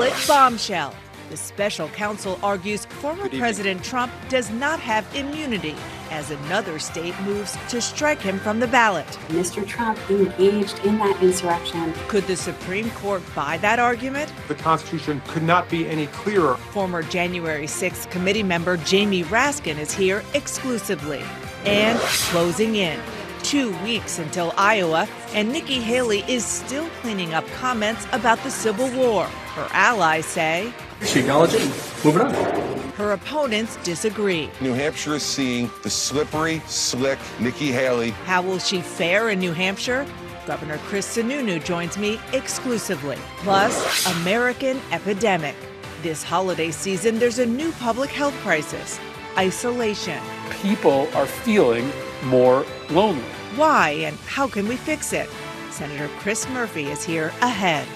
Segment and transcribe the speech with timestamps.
[0.00, 0.94] Ballot bombshell.
[1.28, 5.74] The special counsel argues former President Trump does not have immunity
[6.10, 9.06] as another state moves to strike him from the ballot.
[9.28, 9.64] Mr.
[9.66, 11.92] Trump engaged in that insurrection.
[12.08, 14.32] Could the Supreme Court buy that argument?
[14.48, 16.56] The Constitution could not be any clearer.
[16.56, 21.22] Former January 6th committee member Jamie Raskin is here exclusively
[21.66, 22.98] and closing in.
[23.42, 28.90] Two weeks until Iowa, and Nikki Haley is still cleaning up comments about the Civil
[28.92, 29.28] War.
[29.54, 30.72] Her allies say
[31.04, 31.62] she acknowledged it.
[32.04, 32.34] Moving on.
[32.92, 34.50] Her opponents disagree.
[34.60, 38.10] New Hampshire is seeing the slippery, slick Nikki Haley.
[38.10, 40.06] How will she fare in New Hampshire?
[40.46, 43.16] Governor Chris Sununu joins me exclusively.
[43.38, 45.54] Plus, American epidemic.
[46.02, 48.98] This holiday season, there's a new public health crisis
[49.38, 50.20] isolation.
[50.62, 51.90] People are feeling
[52.24, 53.22] more lonely.
[53.56, 55.28] Why and how can we fix it?
[55.70, 57.86] Senator Chris Murphy is here ahead.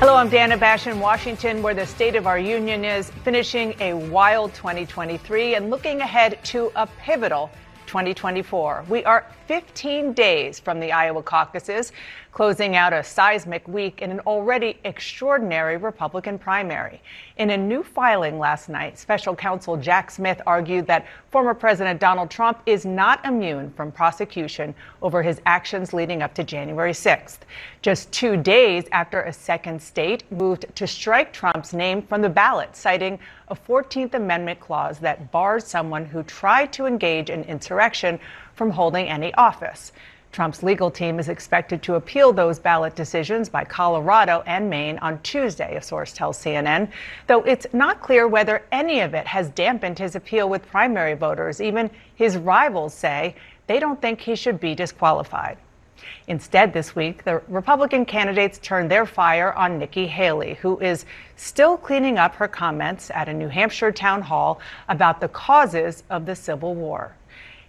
[0.00, 3.92] Hello, I'm Dana Bash in Washington, where the state of our union is finishing a
[3.92, 7.50] wild 2023 and looking ahead to a pivotal
[7.86, 8.86] 2024.
[8.88, 11.90] We are 15 days from the Iowa caucuses,
[12.30, 17.02] closing out a seismic week in an already extraordinary Republican primary.
[17.36, 22.30] In a new filing last night, special counsel Jack Smith argued that former President Donald
[22.30, 27.38] Trump is not immune from prosecution over his actions leading up to January 6th.
[27.82, 32.76] Just two days after a second state moved to strike Trump's name from the ballot,
[32.76, 38.20] citing a 14th Amendment clause that bars someone who tried to engage in insurrection
[38.60, 39.90] from holding any office.
[40.32, 45.18] Trump's legal team is expected to appeal those ballot decisions by Colorado and Maine on
[45.22, 46.90] Tuesday, a source tells CNN,
[47.26, 51.62] though it's not clear whether any of it has dampened his appeal with primary voters.
[51.62, 53.34] Even his rivals say
[53.66, 55.56] they don't think he should be disqualified.
[56.28, 61.06] Instead, this week, the Republican candidates turned their fire on Nikki Haley, who is
[61.36, 64.60] still cleaning up her comments at a New Hampshire town hall
[64.90, 67.14] about the causes of the Civil War.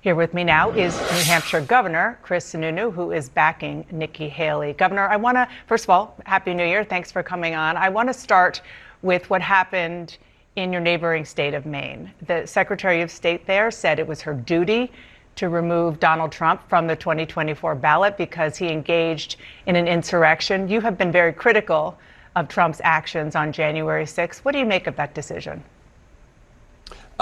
[0.01, 4.73] Here with me now is New Hampshire Governor Chris Sununu, who is backing Nikki Haley.
[4.73, 6.83] Governor, I want to, first of all, Happy New Year.
[6.83, 7.77] Thanks for coming on.
[7.77, 8.63] I want to start
[9.03, 10.17] with what happened
[10.55, 12.11] in your neighboring state of Maine.
[12.25, 14.91] The Secretary of State there said it was her duty
[15.35, 19.35] to remove Donald Trump from the 2024 ballot because he engaged
[19.67, 20.67] in an insurrection.
[20.67, 21.95] You have been very critical
[22.35, 24.39] of Trump's actions on January 6th.
[24.39, 25.63] What do you make of that decision?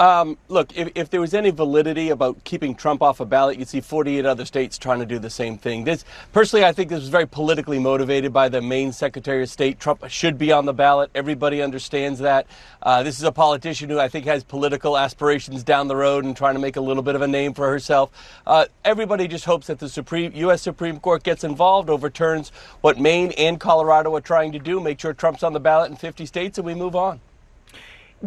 [0.00, 3.68] Um, look, if, if, there was any validity about keeping Trump off a ballot, you'd
[3.68, 5.84] see 48 other states trying to do the same thing.
[5.84, 9.78] This, personally, I think this was very politically motivated by the Maine Secretary of State.
[9.78, 11.10] Trump should be on the ballot.
[11.14, 12.46] Everybody understands that.
[12.80, 16.34] Uh, this is a politician who I think has political aspirations down the road and
[16.34, 18.10] trying to make a little bit of a name for herself.
[18.46, 20.62] Uh, everybody just hopes that the Supreme U.S.
[20.62, 25.12] Supreme Court gets involved, overturns what Maine and Colorado are trying to do, make sure
[25.12, 27.20] Trump's on the ballot in 50 states, and we move on.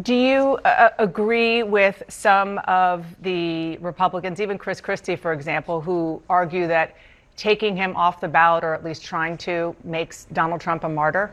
[0.02, 5.80] Do you uh, uh, agree with some of the Republicans, even Chris Christie, for example,
[5.80, 6.96] who argue that
[7.36, 11.32] taking him off the ballot, or at least trying to, makes Donald Trump a martyr?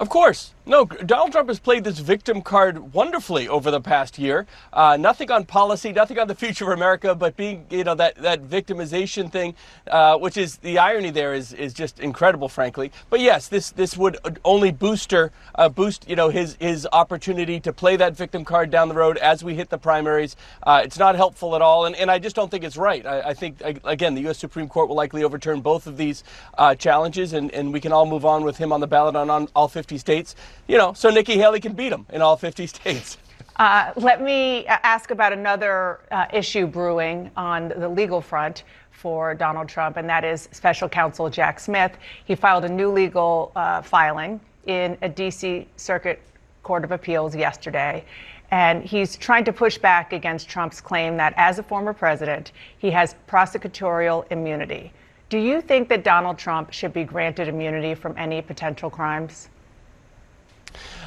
[0.00, 0.54] Of course.
[0.70, 4.46] No, Donald Trump has played this victim card wonderfully over the past year.
[4.72, 8.14] Uh, nothing on policy, nothing on the future of America, but being, you know, that,
[8.18, 9.56] that victimization thing,
[9.88, 12.92] uh, which is the irony there is, is just incredible, frankly.
[13.10, 17.72] But yes, this, this would only booster, uh, boost, you know, his, his opportunity to
[17.72, 20.36] play that victim card down the road as we hit the primaries.
[20.62, 23.04] Uh, it's not helpful at all, and, and I just don't think it's right.
[23.04, 24.38] I, I think, again, the U.S.
[24.38, 26.22] Supreme Court will likely overturn both of these
[26.56, 29.30] uh, challenges, and, and we can all move on with him on the ballot on,
[29.30, 30.36] on all 50 states
[30.66, 33.18] you know, so Nikki Haley can beat him in all 50 states.
[33.56, 39.68] Uh, let me ask about another uh, issue brewing on the legal front for Donald
[39.68, 41.98] Trump, and that is special counsel Jack Smith.
[42.24, 45.66] He filed a new legal uh, filing in a D.C.
[45.76, 46.22] Circuit
[46.62, 48.04] Court of Appeals yesterday.
[48.50, 52.90] And he's trying to push back against Trump's claim that as a former president, he
[52.90, 54.92] has prosecutorial immunity.
[55.28, 59.48] Do you think that Donald Trump should be granted immunity from any potential crimes?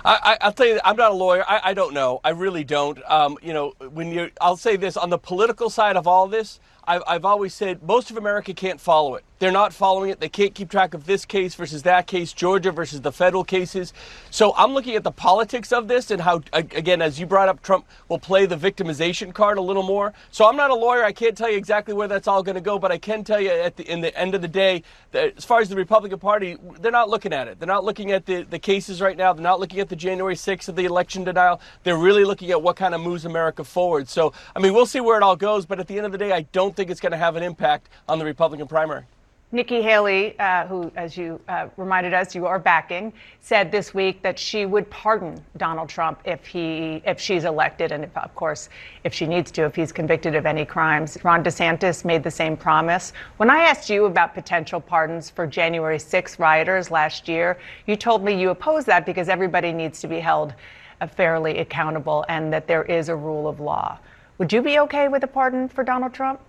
[0.06, 1.44] I, will tell you, I'm not a lawyer.
[1.48, 2.20] I, I don't know.
[2.24, 3.00] I really don't.
[3.10, 6.60] Um, you know, when you, I'll say this on the political side of all this.
[6.86, 9.24] I've, always said most of America can't follow it.
[9.40, 10.20] They're not following it.
[10.20, 13.92] They can't keep track of this case versus that case, Georgia versus the federal cases.
[14.30, 17.62] So I'm looking at the politics of this and how, again, as you brought up,
[17.62, 20.14] Trump will play the victimization card a little more.
[20.32, 21.04] So I'm not a lawyer.
[21.04, 23.40] I can't tell you exactly where that's all going to go, but I can tell
[23.40, 24.84] you at the, in the end of the day,
[25.14, 27.60] as far as the Republican Party, they're not looking at it.
[27.60, 29.34] They're not looking at the, the cases right now.
[29.34, 31.60] They're not looking at the January 6th of the election denial.
[31.84, 34.08] They're really looking at what kind of moves America forward.
[34.08, 36.18] So, I mean, we'll see where it all goes, but at the end of the
[36.18, 39.06] day, I don't think it's going to have an impact on the Republican primary.
[39.54, 44.20] Nikki Haley, uh, who, as you uh, reminded us, you are backing, said this week
[44.24, 48.70] that she would pardon Donald Trump if he, if she's elected, and if, of course,
[49.04, 51.20] if she needs to, if he's convicted of any crimes.
[51.24, 53.14] Ron DeSantis made the same promise.
[53.38, 58.24] When I asked you about potential pardons for January 6 rioters last year, you told
[58.24, 60.56] me you oppose that because everybody needs to be held
[61.00, 64.00] uh, fairly accountable and that there is a rule of law.
[64.40, 66.40] Would you be okay with a pardon for Donald Trump?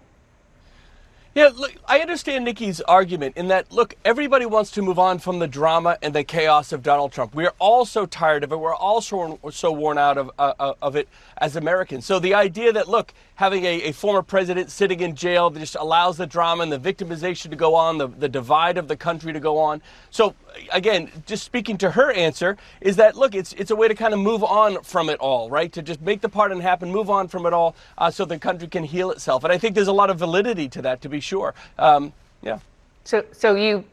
[1.35, 5.41] Yeah, look, I understand Nikki's argument in that, look, everybody wants to move on from
[5.41, 7.35] the drama and the chaos of Donald Trump.
[7.35, 8.61] We're all so tired of it.
[8.61, 11.09] We're all so, so worn out of, uh, uh, of it
[11.39, 12.07] as Americans.
[12.07, 15.75] So the idea that, look, having a, a, former president sitting in jail that just
[15.77, 19.33] allows the drama and the victimization to go on, the, the divide of the country
[19.33, 19.83] to go on.
[20.11, 20.35] So
[20.73, 24.15] again, just speaking to her answer is that, look, it's, it's a way to kind
[24.15, 25.73] of move on from it all, right?
[25.73, 28.69] To just make the pardon happen, move on from it all uh, so the country
[28.69, 29.43] can heal itself.
[29.43, 31.55] And I think there's a lot of validity to that, to be sure.
[31.79, 32.61] Um, yeah.
[33.03, 33.85] So, so you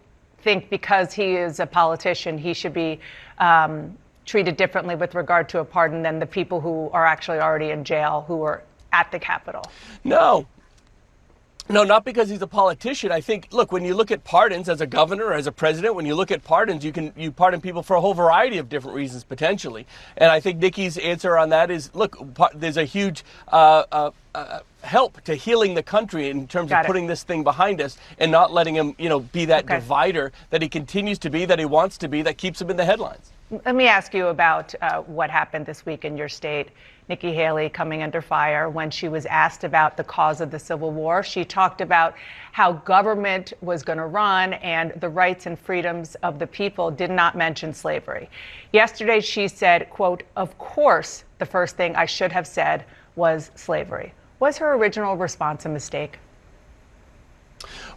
[0.44, 3.00] think because he is a politician, he should be
[3.40, 7.72] um, treated differently with regard to a pardon than the people who are actually already
[7.72, 9.64] in jail who are at the Capitol?
[10.04, 10.48] No,
[11.72, 13.12] no, not because he's a politician.
[13.12, 15.96] I think, look, when you look at pardons as a governor or as a president,
[15.96, 18.68] when you look at pardons, you can you pardon people for a whole variety of
[18.68, 19.86] different reasons potentially.
[20.18, 22.18] And I think Nikki's answer on that is, look,
[22.54, 26.88] there's a huge uh, uh, uh, help to healing the country in terms Got of
[26.88, 29.76] putting this thing behind us and not letting him, you know, be that okay.
[29.76, 32.78] divider that he continues to be, that he wants to be, that keeps him in
[32.78, 33.32] the headlines.
[33.66, 36.70] Let me ask you about uh, what happened this week in your state.
[37.10, 40.92] Nikki Haley coming under fire when she was asked about the cause of the Civil
[40.92, 41.22] War.
[41.22, 42.16] She talked about
[42.54, 47.12] how government was going to run and the rights and freedoms of the people did
[47.12, 48.30] not mention slavery.
[48.72, 52.86] Yesterday she said, quote, "Of course, the first thing I should have said
[53.18, 56.20] was slavery." Was her original response a mistake?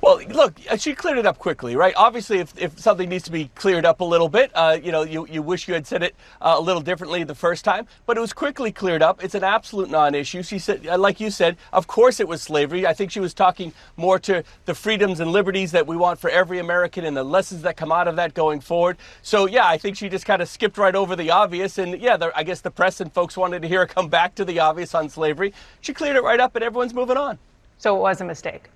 [0.00, 1.94] Well, look, uh, she cleared it up quickly, right?
[1.96, 5.02] Obviously, if, if something needs to be cleared up a little bit, uh, you know,
[5.02, 8.16] you, you wish you had said it uh, a little differently the first time, but
[8.16, 9.22] it was quickly cleared up.
[9.22, 10.42] It's an absolute non-issue.
[10.42, 12.86] She said, uh, like you said, of course it was slavery.
[12.86, 16.30] I think she was talking more to the freedoms and liberties that we want for
[16.30, 18.96] every American and the lessons that come out of that going forward.
[19.22, 21.78] So, yeah, I think she just kind of skipped right over the obvious.
[21.78, 24.34] And yeah, the, I guess the press and folks wanted to hear her come back
[24.34, 25.52] to the obvious on slavery.
[25.80, 27.38] She cleared it right up, and everyone's moving on.
[27.78, 28.70] So it was a mistake.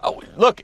[0.00, 0.62] Oh, look,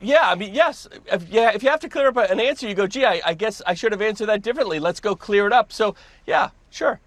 [0.00, 0.88] yeah, I mean, yes.
[1.12, 3.34] If, yeah, if you have to clear up an answer, you go, gee, I, I
[3.34, 4.78] guess I should have answered that differently.
[4.78, 5.72] Let's go clear it up.
[5.72, 5.94] So,
[6.26, 7.00] yeah, sure.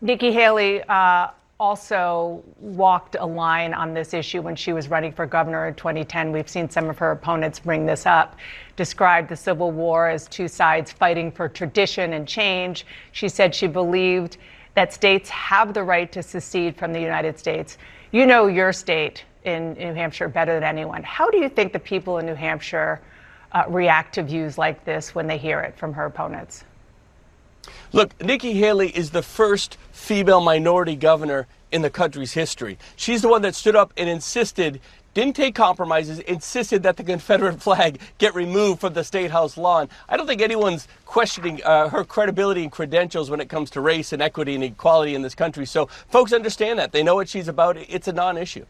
[0.00, 1.28] Nikki Haley uh,
[1.60, 6.32] also walked a line on this issue when she was running for governor in 2010.
[6.32, 8.36] We've seen some of her opponents bring this up,
[8.76, 12.86] described the Civil War as two sides fighting for tradition and change.
[13.12, 14.38] She said she believed
[14.74, 17.76] that states have the right to secede from the United States.
[18.12, 21.02] You know your state in New Hampshire better than anyone.
[21.02, 23.00] How do you think the people in New Hampshire
[23.52, 26.64] uh, react to views like this when they hear it from her opponents?
[27.92, 32.78] Look, Nikki Haley is the first female minority governor in the country's history.
[32.96, 34.80] She's the one that stood up and insisted,
[35.14, 39.88] didn't take compromises, insisted that the Confederate flag get removed from the State House lawn.
[40.08, 44.12] I don't think anyone's questioning uh, her credibility and credentials when it comes to race
[44.12, 45.66] and equity and equality in this country.
[45.66, 46.92] So folks understand that.
[46.92, 47.76] They know what she's about.
[47.76, 48.64] It's a non issue.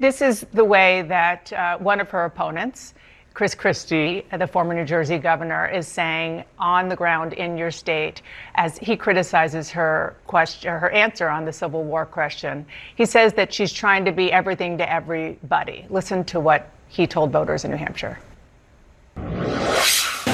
[0.00, 2.94] This is the way that uh, one of her opponents,
[3.34, 8.22] Chris Christie, the former New Jersey governor, is saying on the ground in your state
[8.54, 12.64] as he criticizes her question, her answer on the Civil War question.
[12.96, 15.84] He says that she's trying to be everything to everybody.
[15.90, 18.18] Listen to what he told voters in New Hampshire.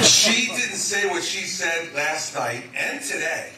[0.01, 3.49] She didn't say what she said last night and today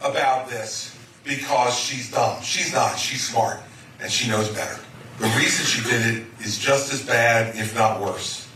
[0.00, 2.40] about this because she's dumb.
[2.42, 2.98] She's not.
[2.98, 3.60] She's smart
[4.00, 4.80] and she knows better.
[5.20, 8.48] The reason she did it is just as bad, if not worse.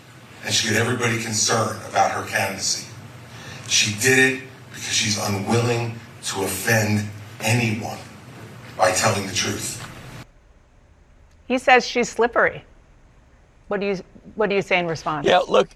[0.46, 2.86] And she got everybody concerned about her candidacy.
[3.68, 7.06] She did it because she's unwilling to offend
[7.40, 7.98] anyone
[8.78, 9.86] by telling the truth.
[11.46, 12.64] He says she's slippery.
[13.68, 13.96] What do you
[14.34, 15.26] what do you say in response?
[15.26, 15.68] Yeah, look,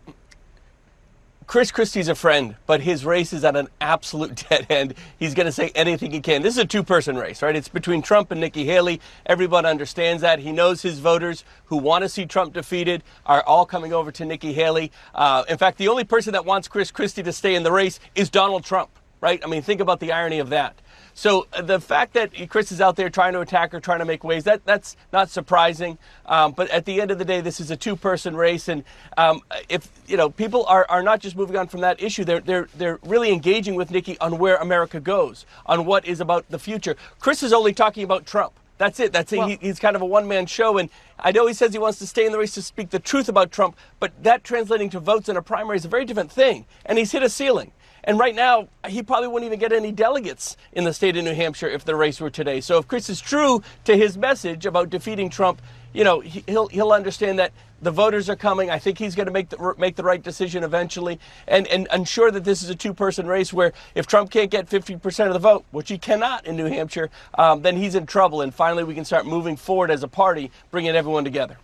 [1.49, 4.93] Chris Christie's a friend, but his race is at an absolute dead end.
[5.19, 6.43] He's going to say anything he can.
[6.43, 7.57] This is a two person race, right?
[7.57, 9.01] It's between Trump and Nikki Haley.
[9.25, 10.41] Everyone understands that.
[10.41, 14.27] He knows his voters who want to see Trump defeated are all coming over to
[14.27, 14.93] Nikki Haley.
[15.15, 17.99] Uh, in fact, the only person that wants Chris Christie to stay in the race
[18.15, 18.91] is Donald Trump,
[19.23, 19.41] right?
[19.43, 20.79] I mean, think about the irony of that.
[21.19, 24.05] So uh, the fact that Chris is out there trying to attack her, trying to
[24.05, 25.99] make waves, that that's not surprising.
[26.27, 28.85] Um, but at the end of the day, this is a two-person race, and
[29.17, 32.39] um, if you know people are, are not just moving on from that issue, they're
[32.39, 36.59] they're they're really engaging with Nikki on where America goes, on what is about the
[36.61, 36.95] future.
[37.19, 38.53] Chris is only talking about Trump.
[38.77, 39.13] That's it.
[39.13, 39.39] That's it.
[39.39, 41.99] Well, he, he's kind of a one-man show, and I know he says he wants
[41.99, 45.01] to stay in the race to speak the truth about Trump, but that translating to
[45.01, 47.73] votes in a primary is a very different thing, and he's hit a ceiling.
[48.05, 51.35] And right now, he probably wouldn't even get any delegates in the state of New
[51.35, 52.61] Hampshire if the race were today.
[52.61, 55.61] So if Chris is true to his message about defeating Trump,
[55.93, 58.71] you know, he'll he'll understand that the voters are coming.
[58.71, 62.31] I think he's going to make the make the right decision eventually, and and ensure
[62.31, 65.65] that this is a two-person race where if Trump can't get 50% of the vote,
[65.71, 68.43] which he cannot in New Hampshire, um, then he's in trouble.
[68.43, 71.59] And finally, we can start moving forward as a party, bringing everyone together.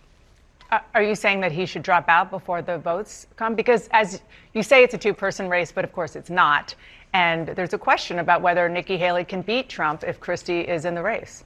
[0.71, 3.55] Uh, are you saying that he should drop out before the votes come?
[3.55, 4.21] Because as
[4.53, 6.75] you say, it's a two person race, but of course it's not.
[7.13, 10.95] And there's a question about whether Nikki Haley can beat Trump if Christie is in
[10.95, 11.43] the race.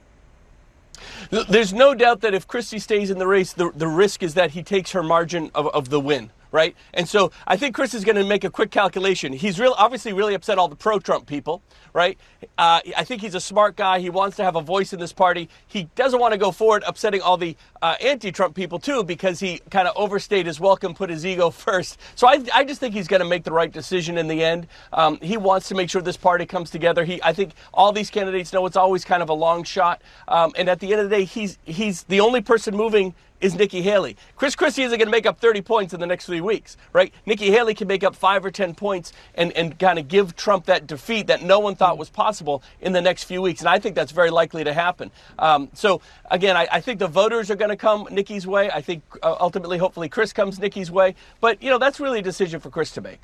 [1.30, 4.50] There's no doubt that if Christie stays in the race, the, the risk is that
[4.50, 6.74] he takes her margin of, of the win right?
[6.94, 9.32] And so I think Chris is going to make a quick calculation.
[9.32, 12.18] He's real, obviously really upset all the pro-Trump people, right?
[12.58, 14.00] Uh, I think he's a smart guy.
[14.00, 15.48] He wants to have a voice in this party.
[15.66, 19.60] He doesn't want to go forward upsetting all the uh, anti-Trump people too, because he
[19.70, 21.98] kind of overstayed his welcome, put his ego first.
[22.14, 24.66] So I, I just think he's going to make the right decision in the end.
[24.92, 27.04] Um, he wants to make sure this party comes together.
[27.04, 30.52] He, I think all these candidates know it's always kind of a long shot, um,
[30.56, 33.82] and at the end of the day, he's he's the only person moving is Nikki
[33.82, 34.16] Haley.
[34.36, 37.12] Chris Christie isn't going to make up 30 points in the next three weeks, right?
[37.26, 40.66] Nikki Haley can make up five or 10 points and, and kind of give Trump
[40.66, 43.60] that defeat that no one thought was possible in the next few weeks.
[43.60, 45.10] And I think that's very likely to happen.
[45.38, 48.70] Um, so, again, I, I, think the voters are going to come Nikki's way.
[48.70, 51.14] I think uh, ultimately, hopefully, Chris comes Nikki's way.
[51.40, 53.20] But, you know, that's really a decision for Chris to make.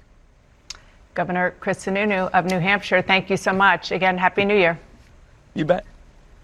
[1.15, 3.91] Governor Chris Sununu of New Hampshire, thank you so much.
[3.91, 4.79] Again, Happy New Year.
[5.55, 5.85] You bet.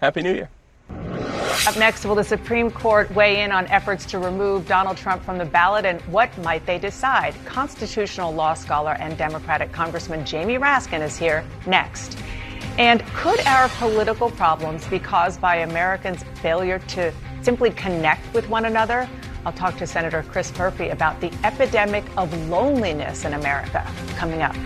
[0.00, 0.48] Happy New Year.
[1.64, 5.38] Up next, will the Supreme Court weigh in on efforts to remove Donald Trump from
[5.38, 7.36] the ballot and what might they decide?
[7.44, 12.18] Constitutional law scholar and Democratic Congressman Jamie Raskin is here next.
[12.78, 18.64] And could our political problems be caused by Americans' failure to simply connect with one
[18.64, 19.08] another?
[19.46, 24.56] I'll talk to Senator Chris Murphy about the epidemic of loneliness in America coming up.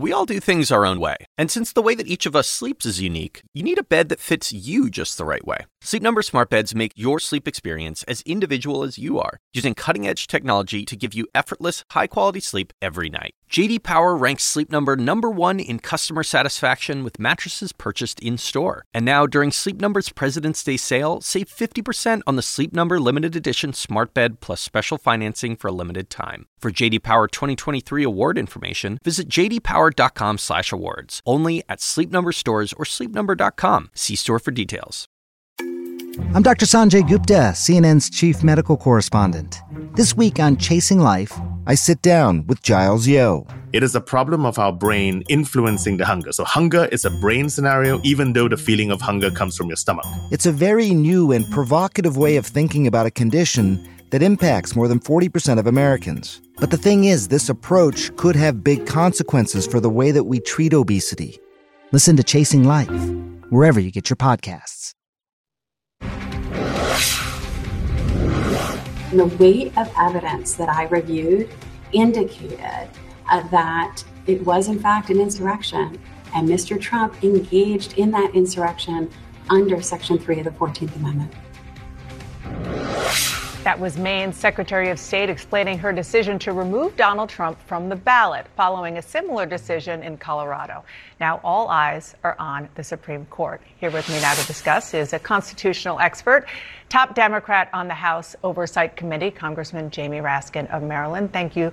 [0.00, 1.16] We all do things our own way.
[1.36, 4.08] And since the way that each of us sleeps is unique, you need a bed
[4.08, 5.66] that fits you just the right way.
[5.82, 10.26] Sleep Number smart beds make your sleep experience as individual as you are, using cutting-edge
[10.26, 13.32] technology to give you effortless, high-quality sleep every night.
[13.50, 18.84] JD Power ranks Sleep Number number 1 in customer satisfaction with mattresses purchased in-store.
[18.94, 23.34] And now during Sleep Number's President's Day sale, save 50% on the Sleep Number limited
[23.34, 26.46] edition smart bed plus special financing for a limited time.
[26.60, 31.22] For JD Power 2023 award information, visit jdpower.com/awards.
[31.26, 33.90] Only at Sleep Number stores or sleepnumber.com.
[33.94, 35.09] See store for details.
[36.18, 36.66] I'm Dr.
[36.66, 39.60] Sanjay Gupta, CNN's chief medical correspondent.
[39.94, 41.32] This week on Chasing Life,
[41.68, 43.46] I sit down with Giles Yeo.
[43.72, 46.32] It is a problem of our brain influencing the hunger.
[46.32, 49.76] So, hunger is a brain scenario, even though the feeling of hunger comes from your
[49.76, 50.04] stomach.
[50.32, 54.88] It's a very new and provocative way of thinking about a condition that impacts more
[54.88, 56.40] than 40% of Americans.
[56.58, 60.40] But the thing is, this approach could have big consequences for the way that we
[60.40, 61.38] treat obesity.
[61.92, 62.90] Listen to Chasing Life,
[63.50, 64.94] wherever you get your podcasts.
[69.12, 71.50] The weight of evidence that I reviewed
[71.90, 72.88] indicated
[73.28, 76.00] uh, that it was, in fact, an insurrection,
[76.34, 76.80] and Mr.
[76.80, 79.10] Trump engaged in that insurrection
[79.48, 81.32] under Section 3 of the 14th Amendment.
[83.64, 87.96] That was Maine's Secretary of State explaining her decision to remove Donald Trump from the
[87.96, 90.82] ballot following a similar decision in Colorado.
[91.20, 93.60] Now, all eyes are on the Supreme Court.
[93.78, 96.46] Here with me now to discuss is a constitutional expert,
[96.90, 101.32] top Democrat on the House Oversight Committee, Congressman Jamie Raskin of Maryland.
[101.32, 101.72] Thank you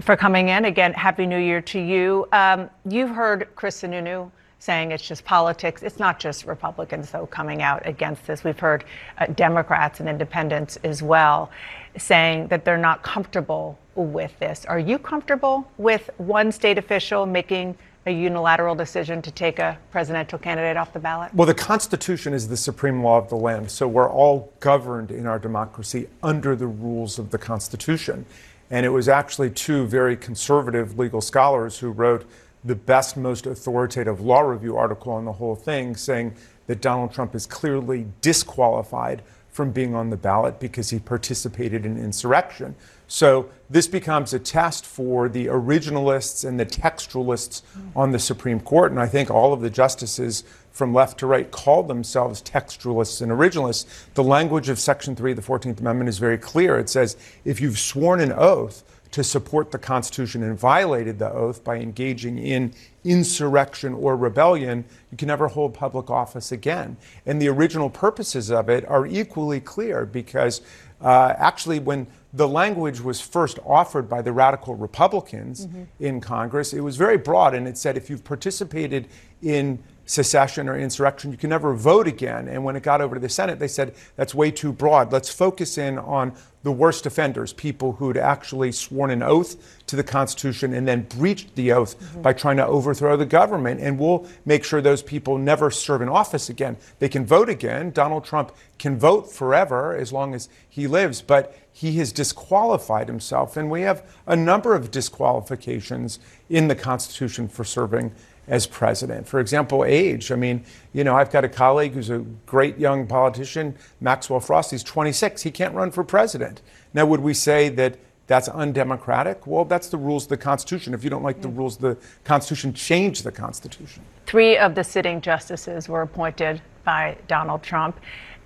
[0.00, 0.64] for coming in.
[0.64, 2.26] Again, Happy New Year to you.
[2.32, 4.30] Um, you've heard Chris Sununu
[4.60, 5.82] saying it's just politics.
[5.82, 8.44] It's not just Republicans, though, coming out against this.
[8.44, 8.84] We've heard
[9.18, 11.50] uh, Democrats and independents as well
[11.98, 14.64] saying that they're not comfortable with this.
[14.66, 20.38] Are you comfortable with one state official making a unilateral decision to take a presidential
[20.38, 21.32] candidate off the ballot?
[21.34, 25.26] Well, the Constitution is the supreme law of the land, so we're all governed in
[25.26, 28.26] our democracy under the rules of the Constitution.
[28.70, 32.26] And it was actually two very conservative legal scholars who wrote
[32.64, 36.34] the best, most authoritative law review article on the whole thing, saying
[36.66, 41.96] that Donald Trump is clearly disqualified from being on the ballot because he participated in
[41.96, 42.74] insurrection.
[43.06, 47.62] So this becomes a test for the originalists and the textualists
[47.96, 48.92] on the Supreme Court.
[48.92, 53.32] And I think all of the justices from left to right call themselves textualists and
[53.32, 53.86] originalists.
[54.14, 56.78] The language of Section 3 of the 14th Amendment is very clear.
[56.78, 61.62] It says if you've sworn an oath, to support the Constitution and violated the oath
[61.62, 66.96] by engaging in insurrection or rebellion, you can never hold public office again.
[67.24, 70.62] And the original purposes of it are equally clear because
[71.00, 75.84] uh, actually, when the language was first offered by the radical Republicans mm-hmm.
[76.00, 79.08] in Congress, it was very broad and it said if you've participated
[79.42, 82.48] in secession or insurrection, you can never vote again.
[82.48, 85.12] And when it got over to the Senate, they said that's way too broad.
[85.12, 90.02] Let's focus in on the worst offenders, people who'd actually sworn an oath to the
[90.02, 92.22] Constitution and then breached the oath mm-hmm.
[92.22, 93.80] by trying to overthrow the government.
[93.80, 96.78] And we'll make sure those people never serve in office again.
[97.00, 97.90] They can vote again.
[97.90, 103.58] Donald Trump can vote forever as long as he lives, but he has disqualified himself.
[103.58, 106.18] And we have a number of disqualifications
[106.48, 108.12] in the Constitution for serving
[108.46, 109.26] as president.
[109.26, 110.30] For example, age.
[110.30, 114.70] I mean, you know, I've got a colleague who's a great young politician, Maxwell Frost.
[114.70, 115.42] He's 26.
[115.42, 116.62] He can't run for president.
[116.92, 119.46] Now, would we say that that's undemocratic?
[119.46, 120.94] Well, that's the rules of the Constitution.
[120.94, 124.02] If you don't like the rules of the Constitution, change the Constitution.
[124.26, 127.98] Three of the sitting justices were appointed by Donald Trump.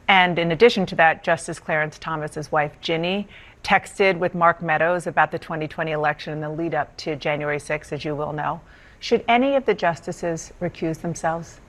[0.08, 3.28] And in addition to that, Justice Clarence Thomas's wife, Ginny,
[3.62, 7.92] texted with Mark Meadows about the 2020 election and the lead up to January 6th,
[7.92, 8.60] as you will know.
[9.00, 11.60] Should any of the justices recuse themselves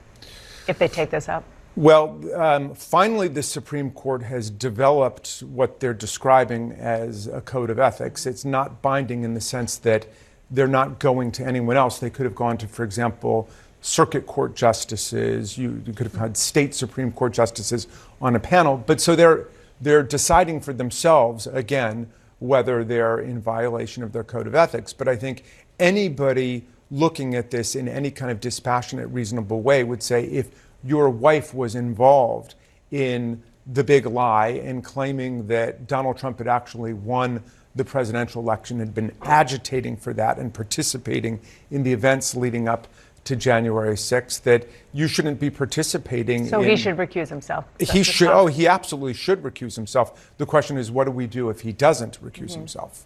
[0.66, 1.44] if they take this up?
[1.76, 7.78] Well, um, finally, the Supreme Court has developed what they're describing as a code of
[7.78, 8.26] ethics.
[8.26, 10.06] It's not binding in the sense that
[10.50, 11.98] they're not going to anyone else.
[11.98, 13.48] They could have gone to, for example,
[13.80, 15.56] circuit court justices.
[15.56, 17.86] You, you could have had state Supreme Court justices
[18.20, 18.76] on a panel.
[18.76, 19.46] But so they're
[19.80, 24.92] they're deciding for themselves again whether they're in violation of their code of ethics.
[24.92, 25.44] But I think
[25.78, 30.48] anybody looking at this in any kind of dispassionate, reasonable way would say if
[30.82, 32.54] your wife was involved
[32.90, 37.42] in the big lie and claiming that Donald Trump had actually won
[37.76, 42.88] the presidential election, had been agitating for that and participating in the events leading up
[43.22, 46.48] to January 6th, that you shouldn't be participating.
[46.48, 47.66] So in, he should recuse himself.
[47.78, 48.28] He should.
[48.28, 50.32] Oh, he absolutely should recuse himself.
[50.38, 52.60] The question is, what do we do if he doesn't recuse mm-hmm.
[52.60, 53.04] himself?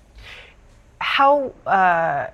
[1.01, 1.53] How?
[1.67, 2.29] Uh,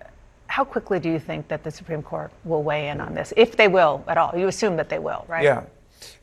[0.51, 3.57] how quickly do you think that the Supreme Court will weigh in on this, if
[3.57, 4.37] they will at all?
[4.37, 5.45] You assume that they will, right?
[5.45, 5.63] Yeah.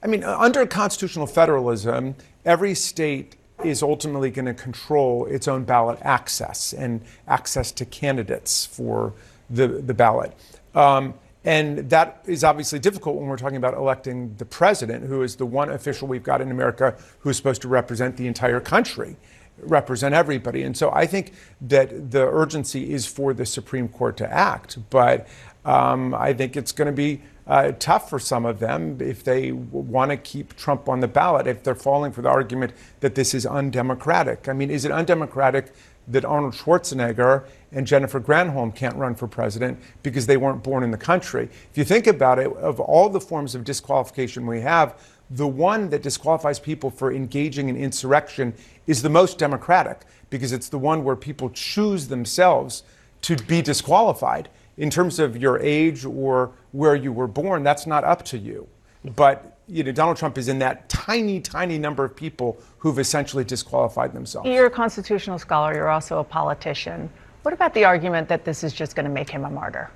[0.03, 2.13] I mean, under constitutional federalism,
[2.43, 8.65] every state is ultimately going to control its own ballot access and access to candidates
[8.65, 9.13] for
[9.49, 10.33] the, the ballot.
[10.75, 11.13] Um,
[11.45, 15.45] and that is obviously difficult when we're talking about electing the president, who is the
[15.45, 19.15] one official we've got in America who is supposed to represent the entire country
[19.60, 20.63] represent everybody.
[20.63, 24.78] And so I think that the urgency is for the Supreme Court to act.
[24.89, 25.28] But
[25.65, 29.52] um, I think it's going to be uh, tough for some of them if they
[29.52, 33.34] want to keep Trump on the ballot, if they're falling for the argument that this
[33.34, 34.48] is undemocratic.
[34.50, 35.74] I mean, is it undemocratic
[36.10, 40.91] that Arnold Schwarzenegger and Jennifer Granholm can't run for president because they weren't born in
[40.91, 41.50] the country?
[41.72, 44.96] If you think about it, of all the forms of disqualification we have,
[45.29, 48.53] the one that disqualifies people for engaging in insurrection
[48.85, 52.83] is the most democratic because it's the one where people choose themselves
[53.21, 54.49] to be disqualified.
[54.77, 58.67] In terms of your age or where you were born, that's not up to you.
[59.15, 63.43] But you know, Donald Trump is in that tiny, tiny number of people who've essentially
[63.43, 64.47] disqualified themselves.
[64.47, 67.09] You're a constitutional scholar, you're also a politician.
[67.41, 69.89] What about the argument that this is just going to make him a martyr?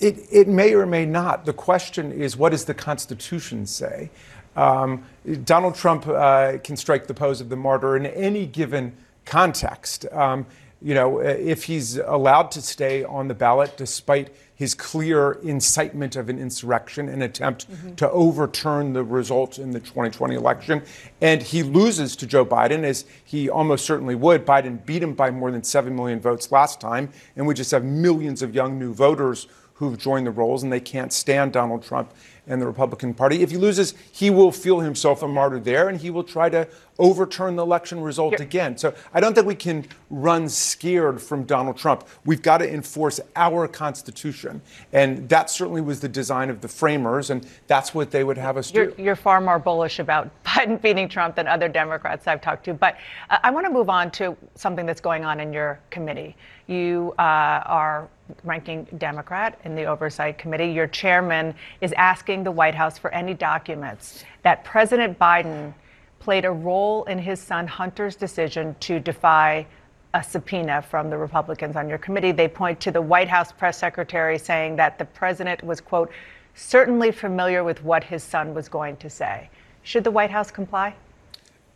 [0.00, 1.46] It, it may or may not.
[1.46, 4.10] The question is, what does the Constitution say?
[4.56, 5.04] Um,
[5.44, 10.06] Donald Trump uh, can strike the pose of the martyr in any given context.
[10.12, 10.46] Um,
[10.82, 16.28] you know, if he's allowed to stay on the ballot despite his clear incitement of
[16.28, 17.94] an insurrection, an attempt mm-hmm.
[17.94, 20.82] to overturn the results in the 2020 election,
[21.20, 24.46] and he loses to Joe Biden, as he almost certainly would.
[24.46, 27.84] Biden beat him by more than 7 million votes last time, and we just have
[27.84, 32.12] millions of young new voters who've joined the rolls and they can't stand Donald Trump
[32.46, 33.42] and the Republican Party.
[33.42, 36.68] If he loses, he will feel himself a martyr there, and he will try to
[36.98, 38.78] overturn the election result again.
[38.78, 42.06] So I don't think we can run scared from Donald Trump.
[42.24, 44.62] We've got to enforce our Constitution.
[44.92, 48.56] And that certainly was the design of the framers, and that's what they would have
[48.56, 49.02] us you're, do.
[49.02, 52.74] You're far more bullish about Biden beating Trump than other Democrats I've talked to.
[52.74, 52.96] But
[53.28, 56.36] uh, I want to move on to something that's going on in your committee.
[56.68, 57.22] You uh,
[57.66, 58.08] are
[58.44, 60.72] ranking Democrat in the Oversight Committee.
[60.72, 65.72] Your chairman is asking the White House for any documents that President Biden
[66.18, 69.66] played a role in his son Hunter's decision to defy
[70.14, 72.32] a subpoena from the Republicans on your committee.
[72.32, 76.10] They point to the White House press secretary saying that the president was, quote,
[76.54, 79.50] certainly familiar with what his son was going to say.
[79.82, 80.94] Should the White House comply?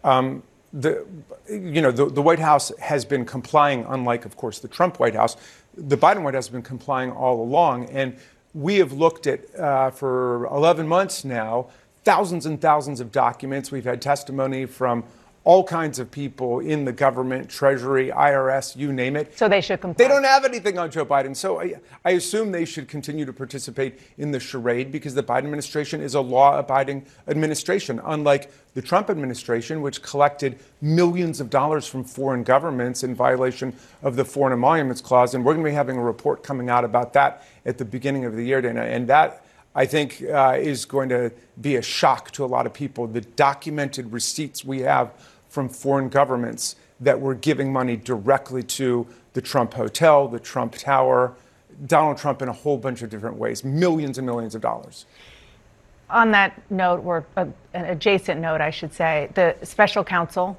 [0.02, 1.04] Um, the,
[1.48, 5.14] you know, the, the White House has been complying, unlike, of course, the Trump White
[5.14, 5.36] House.
[5.76, 7.86] The Biden White House has been complying all along.
[7.86, 8.16] And
[8.54, 11.68] we have looked at, uh, for 11 months now,
[12.04, 13.70] thousands and thousands of documents.
[13.70, 15.04] We've had testimony from
[15.44, 19.36] all kinds of people in the government, Treasury, IRS, you name it.
[19.38, 20.04] So they should comply.
[20.04, 21.34] They don't have anything on Joe Biden.
[21.34, 25.38] So I, I, assume they should continue to participate in the charade because the Biden
[25.38, 31.86] administration is a law abiding administration, unlike the Trump administration, which collected millions of dollars
[31.86, 35.34] from foreign governments in violation of the Foreign Emoluments Clause.
[35.34, 38.26] And we're going to be having a report coming out about that at the beginning
[38.26, 38.82] of the year, Dana.
[38.82, 39.42] And that
[39.74, 43.06] I think uh, is going to be a shock to a lot of people.
[43.06, 45.12] The documented receipts we have
[45.50, 51.34] from foreign governments that were giving money directly to the Trump Hotel, the Trump Tower,
[51.86, 55.06] Donald Trump in a whole bunch of different ways, millions and millions of dollars.
[56.08, 60.56] On that note, or uh, an adjacent note, I should say, the special counsel,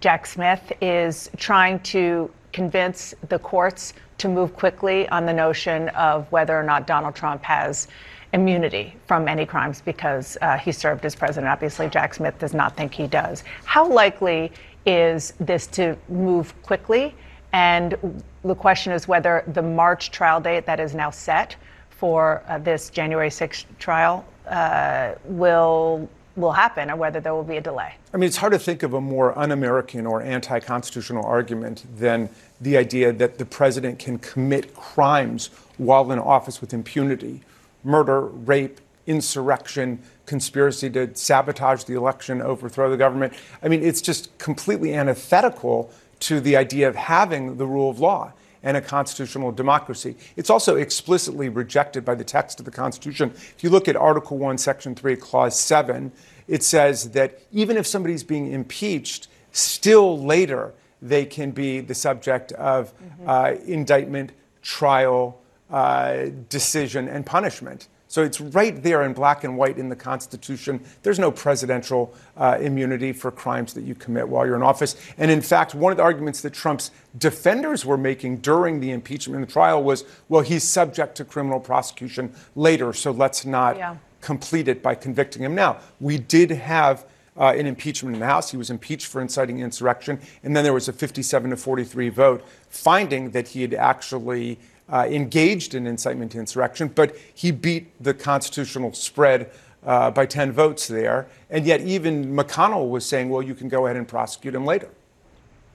[0.00, 6.30] Jack Smith, is trying to convince the courts to move quickly on the notion of
[6.32, 7.88] whether or not Donald Trump has
[8.32, 11.50] immunity from any crimes because uh, he served as president.
[11.50, 13.42] Obviously, Jack Smith does not think he does.
[13.64, 14.52] How likely
[14.86, 17.14] is this to move quickly?
[17.52, 21.56] And the question is whether the March trial date that is now set
[21.90, 27.56] for uh, this January 6th trial uh, will will happen or whether there will be
[27.56, 27.92] a delay.
[28.14, 31.84] I mean, it's hard to think of a more un American or anti constitutional argument
[31.98, 37.42] than the idea that the president can commit crimes while in office with impunity
[37.84, 43.32] murder, rape, insurrection, conspiracy to sabotage the election, overthrow the government.
[43.62, 45.90] I mean, it's just completely antithetical
[46.20, 50.16] to the idea of having the rule of law and a constitutional democracy.
[50.36, 53.30] It's also explicitly rejected by the text of the Constitution.
[53.30, 56.12] If you look at Article 1, Section 3, Clause 7,
[56.46, 62.52] it says that even if somebody's being impeached, still later they can be the subject
[62.52, 63.28] of mm-hmm.
[63.28, 65.39] uh, indictment, trial,
[65.70, 67.88] uh, decision and punishment.
[68.10, 70.80] So it's right there in black and white in the Constitution.
[71.04, 74.96] There's no presidential uh, immunity for crimes that you commit while you're in office.
[75.16, 79.36] And in fact, one of the arguments that Trump's defenders were making during the impeachment
[79.36, 83.96] and the trial was, well, he's subject to criminal prosecution later, so let's not yeah.
[84.20, 85.78] complete it by convicting him now.
[86.00, 87.06] We did have.
[87.36, 88.50] Uh, an impeachment in the House.
[88.50, 90.20] He was impeached for inciting insurrection.
[90.42, 94.58] And then there was a 57 to 43 vote finding that he had actually
[94.90, 99.50] uh, engaged in incitement to insurrection, but he beat the constitutional spread
[99.84, 101.28] uh, by 10 votes there.
[101.48, 104.90] And yet, even McConnell was saying, well, you can go ahead and prosecute him later.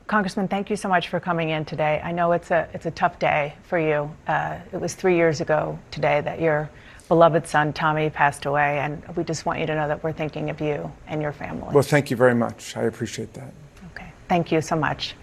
[0.07, 1.99] Congressman, thank you so much for coming in today.
[2.03, 4.11] I know it's a, it's a tough day for you.
[4.27, 6.69] Uh, it was three years ago today that your
[7.07, 10.51] beloved son, Tommy, passed away, and we just want you to know that we're thinking
[10.51, 11.73] of you and your family.
[11.73, 12.77] Well, thank you very much.
[12.77, 13.51] I appreciate that.
[13.91, 14.11] Okay.
[14.27, 15.15] Thank you so much.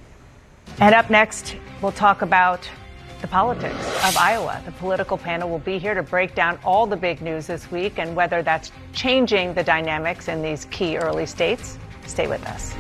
[0.80, 2.68] And up next, we'll talk about
[3.22, 4.60] the politics of Iowa.
[4.66, 7.98] The political panel will be here to break down all the big news this week
[7.98, 11.78] and whether that's changing the dynamics in these key early states.
[12.04, 12.74] Stay with us.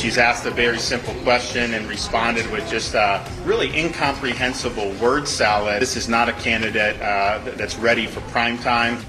[0.00, 5.82] She's asked a very simple question and responded with just a really incomprehensible word salad.
[5.82, 9.04] This is not a candidate uh, that's ready for prime time.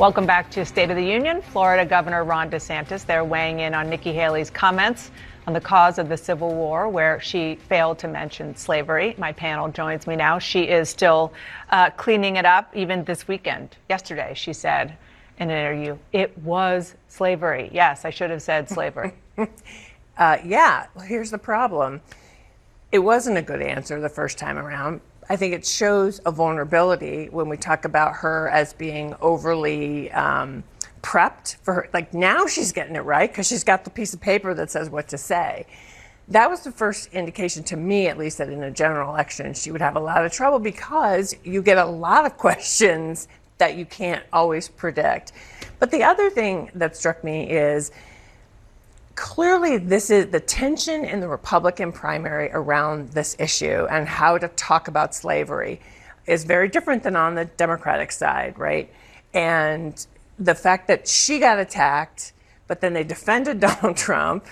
[0.00, 1.42] Welcome back to State of the Union.
[1.42, 5.10] Florida Governor Ron DeSantis, they're weighing in on Nikki Haley's comments
[5.46, 9.14] on the cause of the Civil War, where she failed to mention slavery.
[9.18, 10.38] My panel joins me now.
[10.38, 11.34] She is still
[11.68, 13.76] uh, cleaning it up, even this weekend.
[13.90, 14.96] Yesterday, she said
[15.36, 17.68] in an interview, it was slavery.
[17.70, 19.12] Yes, I should have said slavery.
[20.16, 22.00] uh, yeah, well, here's the problem.
[22.90, 27.28] It wasn't a good answer the first time around I think it shows a vulnerability
[27.30, 30.64] when we talk about her as being overly um,
[31.02, 31.88] prepped for her.
[31.94, 34.90] Like now she's getting it right because she's got the piece of paper that says
[34.90, 35.66] what to say.
[36.26, 39.70] that was the first indication to me, at least, that in a general election she
[39.70, 43.86] would have a lot of trouble because you get a lot of questions that you
[43.86, 45.30] can't always predict.
[45.78, 47.92] But the other thing that struck me is
[49.20, 54.48] clearly this is the tension in the Republican primary around this issue and how to
[54.48, 55.78] talk about slavery
[56.26, 58.90] is very different than on the Democratic side, right?
[59.34, 60.06] And
[60.38, 62.32] the fact that she got attacked,
[62.66, 64.46] but then they defended Donald Trump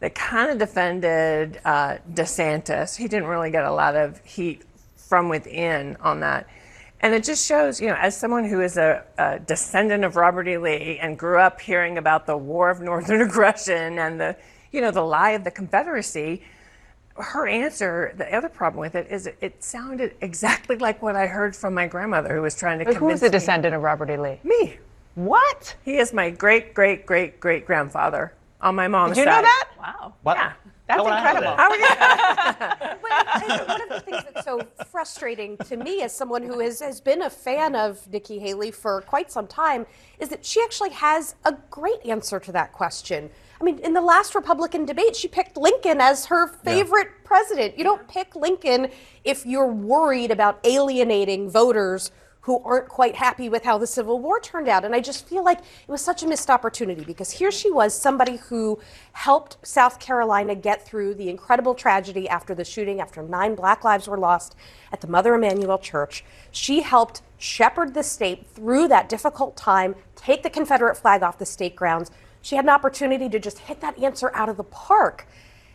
[0.00, 2.96] they kind of defended uh, DeSantis.
[2.96, 4.62] He didn't really get a lot of heat
[4.96, 6.48] from within on that.
[7.02, 10.46] And it just shows, you know, as someone who is a, a, descendant of Robert
[10.46, 10.58] E.
[10.58, 14.36] Lee and grew up hearing about the War of Northern Aggression and the,
[14.70, 16.42] you know, the lie of the Confederacy,
[17.16, 21.26] her answer, the other problem with it is it, it sounded exactly like what I
[21.26, 23.82] heard from my grandmother who was trying to Who convince is a me- descendant of
[23.82, 24.16] Robert E.
[24.16, 24.40] Lee?
[24.44, 24.76] Me.
[25.14, 25.76] What?
[25.84, 29.24] He is my great, great, great, great grandfather on my mom's side.
[29.24, 29.44] Did you know side.
[29.44, 29.68] that?
[29.78, 30.14] Wow.
[30.22, 30.36] What?
[30.36, 30.52] Yeah.
[30.90, 31.56] That's How would I know incredible.
[31.56, 32.98] that?
[33.02, 37.00] Well, one of the things that's so frustrating to me as someone who has, has
[37.00, 39.86] been a fan of Nikki Haley for quite some time
[40.18, 43.30] is that she actually has a great answer to that question.
[43.60, 47.76] I mean, in the last Republican debate, she picked Lincoln as her favorite president.
[47.78, 48.88] You don't pick Lincoln
[49.24, 52.10] if you're worried about alienating voters
[52.50, 54.84] who aren't quite happy with how the Civil War turned out.
[54.84, 57.94] And I just feel like it was such a missed opportunity because here she was,
[57.94, 58.80] somebody who
[59.12, 64.08] helped South Carolina get through the incredible tragedy after the shooting, after nine black lives
[64.08, 64.56] were lost
[64.90, 66.24] at the Mother Emanuel Church.
[66.50, 71.46] She helped shepherd the state through that difficult time, take the Confederate flag off the
[71.46, 72.10] state grounds.
[72.42, 75.28] She had an opportunity to just hit that answer out of the park.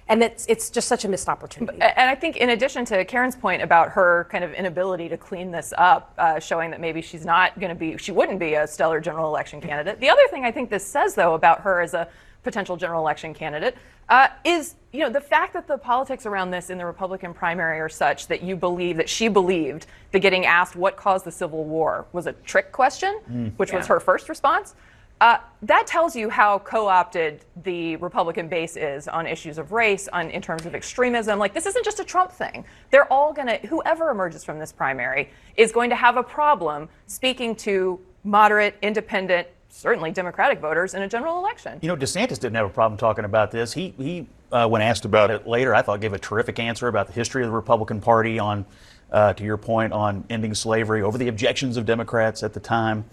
[0.07, 1.81] And it's, it's just such a missed opportunity.
[1.81, 5.49] And I think, in addition to Karen's point about her kind of inability to clean
[5.49, 8.67] this up, uh, showing that maybe she's not going to be, she wouldn't be a
[8.67, 9.99] stellar general election candidate.
[9.99, 12.07] The other thing I think this says, though, about her as a
[12.43, 13.75] potential general election candidate
[14.07, 17.79] uh, is, you know, the fact that the politics around this in the Republican primary
[17.79, 21.63] are such that you believe that she believed that getting asked what caused the Civil
[21.63, 23.53] War was a trick question, Mm.
[23.57, 24.75] which was her first response.
[25.21, 30.29] Uh, that tells you how co-opted the Republican base is on issues of race, on
[30.29, 31.39] in terms of extremism.
[31.39, 32.65] Like this isn't just a Trump thing.
[32.91, 37.55] They're all gonna, whoever emerges from this primary is going to have a problem speaking
[37.57, 41.79] to moderate, independent, certainly Democratic voters in a general election.
[41.81, 43.73] You know, DeSantis didn't have a problem talking about this.
[43.73, 47.07] He, he uh, when asked about it later, I thought gave a terrific answer about
[47.07, 48.65] the history of the Republican Party on,
[49.11, 53.05] uh, to your point, on ending slavery, over the objections of Democrats at the time.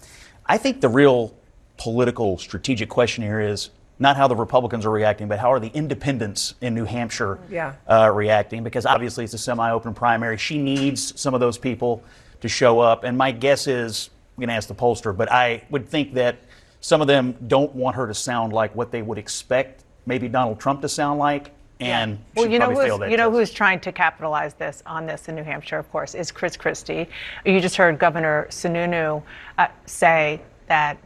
[0.46, 1.34] I think the real
[1.82, 5.70] political strategic question here is not how the Republicans are reacting, but how are the
[5.74, 7.72] independents in New Hampshire Yeah.
[7.90, 8.62] uh, reacting?
[8.62, 10.36] Because obviously it's a semi-open primary.
[10.38, 12.00] She needs some of those people
[12.40, 15.64] to show up, and my guess is I'm going to ask the pollster, but I
[15.70, 16.36] would think that
[16.80, 20.60] some of them don't want her to sound like what they would expect maybe Donald
[20.60, 23.32] Trump to sound like, and Well, you know who's you know test.
[23.32, 27.08] who's trying to capitalize this on this in New Hampshire, of course, is Chris Christie.
[27.44, 29.20] You just heard Governor Sununu
[29.58, 30.96] uh, say that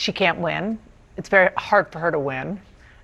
[0.00, 0.78] she can't win.
[1.16, 2.60] It's very hard for her to win.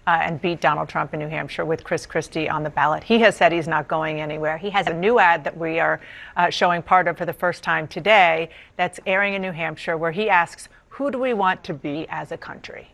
[0.09, 3.02] Uh, and beat Donald Trump in New Hampshire with Chris Christie on the ballot.
[3.02, 4.56] He has said he's not going anywhere.
[4.56, 6.00] He has a new ad that we are
[6.37, 10.12] uh, showing part of for the first time today that's airing in New Hampshire where
[10.12, 12.87] he asks, Who do we want to be as a country?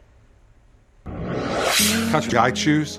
[1.05, 2.99] country I choose,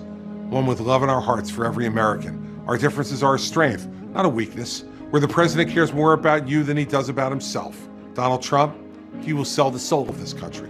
[0.49, 2.61] one with love in our hearts for every American.
[2.67, 4.85] Our differences are a strength, not a weakness.
[5.09, 7.89] Where the president cares more about you than he does about himself.
[8.13, 8.75] Donald Trump,
[9.21, 10.69] he will sell the soul of this country.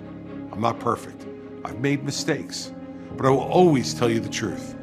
[0.54, 1.26] I'm not perfect.
[1.66, 2.72] I've made mistakes,
[3.18, 4.76] but I will always tell you the truth.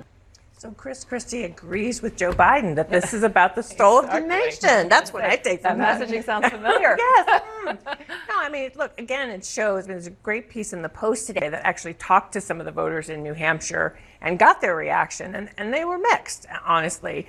[0.58, 4.18] So Chris Christie agrees with Joe Biden that this is about the soul of the
[4.18, 4.88] nation.
[4.88, 6.00] That's what I take That from that.
[6.00, 6.96] messaging sounds familiar.
[6.98, 7.42] yes.
[7.64, 7.78] Mm.
[8.28, 10.88] No, I mean, look, again, it shows, I mean, there's a great piece in the
[10.88, 14.60] Post today that actually talked to some of the voters in New Hampshire and got
[14.60, 17.28] their reaction, and, and they were mixed, honestly.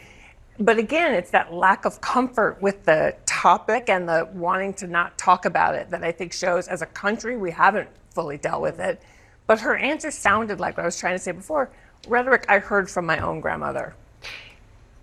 [0.60, 5.16] But again, it's that lack of comfort with the topic and the wanting to not
[5.20, 8.80] talk about it that I think shows as a country we haven't fully dealt with
[8.80, 9.02] it.
[9.48, 11.70] But her answer sounded like what I was trying to say before
[12.08, 13.96] rhetoric I heard from my own grandmother.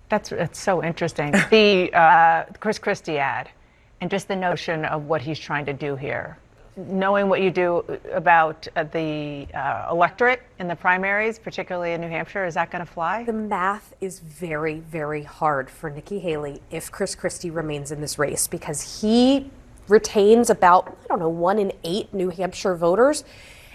[0.09, 1.33] That's, that's so interesting.
[1.51, 3.51] the uh, Chris Christie ad
[4.01, 6.39] and just the notion of what he's trying to do here.
[6.77, 12.09] Knowing what you do about uh, the uh, electorate in the primaries, particularly in New
[12.09, 13.25] Hampshire, is that going to fly?
[13.25, 18.17] The math is very, very hard for Nikki Haley if Chris Christie remains in this
[18.17, 19.51] race because he
[19.91, 23.25] retains about, I don't know, one in eight New Hampshire voters.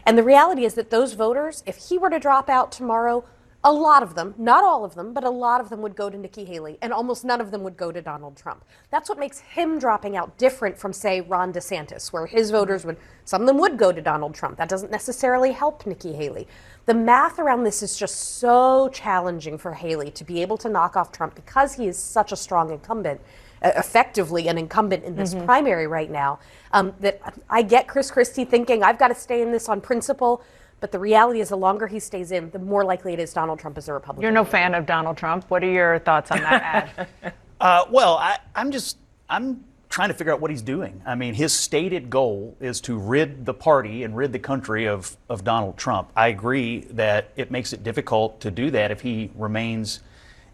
[0.05, 3.23] And the reality is that those voters, if he were to drop out tomorrow,
[3.65, 6.09] a lot of them, not all of them, but a lot of them would go
[6.09, 8.65] to Nikki Haley, and almost none of them would go to Donald Trump.
[8.89, 12.97] That's what makes him dropping out different from, say, Ron DeSantis, where his voters would,
[13.23, 14.57] some of them would go to Donald Trump.
[14.57, 16.45] That doesn't necessarily help Nikki Haley.
[16.87, 20.97] The math around this is just so challenging for Haley to be able to knock
[20.97, 23.21] off Trump because he is such a strong incumbent,
[23.63, 25.45] effectively an incumbent in this Mhm.
[25.45, 26.39] primary right now.
[26.71, 30.41] Um, that I get Chris Christie thinking, I've got to stay in this on principle.
[30.79, 33.57] But the reality is, the longer he stays in, the more likely it is Donald
[33.59, 34.21] Trump is a Republican.
[34.23, 35.45] You're no fan of Donald Trump.
[35.47, 37.33] What are your thoughts on that ad?
[37.61, 38.97] Uh, well, I, I'm just
[39.29, 41.01] I'm trying to figure out what he's doing.
[41.05, 45.15] I mean, his stated goal is to rid the party and rid the country of
[45.29, 46.09] of Donald Trump.
[46.13, 50.01] I agree that it makes it difficult to do that if he remains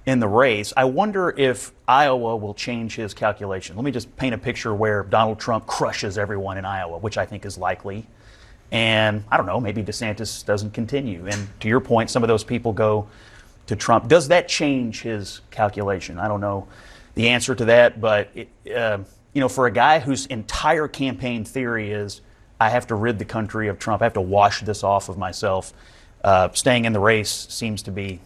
[0.05, 0.73] in the race.
[0.75, 3.75] I wonder if Iowa will change his calculation.
[3.75, 7.25] Let me just paint a picture where Donald Trump crushes everyone in Iowa, which I
[7.25, 8.07] think is likely.
[8.71, 11.25] And I don't know, maybe DeSantis doesn't continue.
[11.27, 13.07] And to your point, some of those people go
[13.67, 14.07] to Trump.
[14.07, 16.19] Does that change his calculation?
[16.19, 16.67] I don't know
[17.15, 18.99] the answer to that, but it, uh,
[19.33, 22.21] you know, for a guy whose entire campaign theory is
[22.59, 25.17] I have to rid the country of Trump, I have to wash this off of
[25.17, 25.73] myself.
[26.23, 28.19] Uh, staying in the race seems to be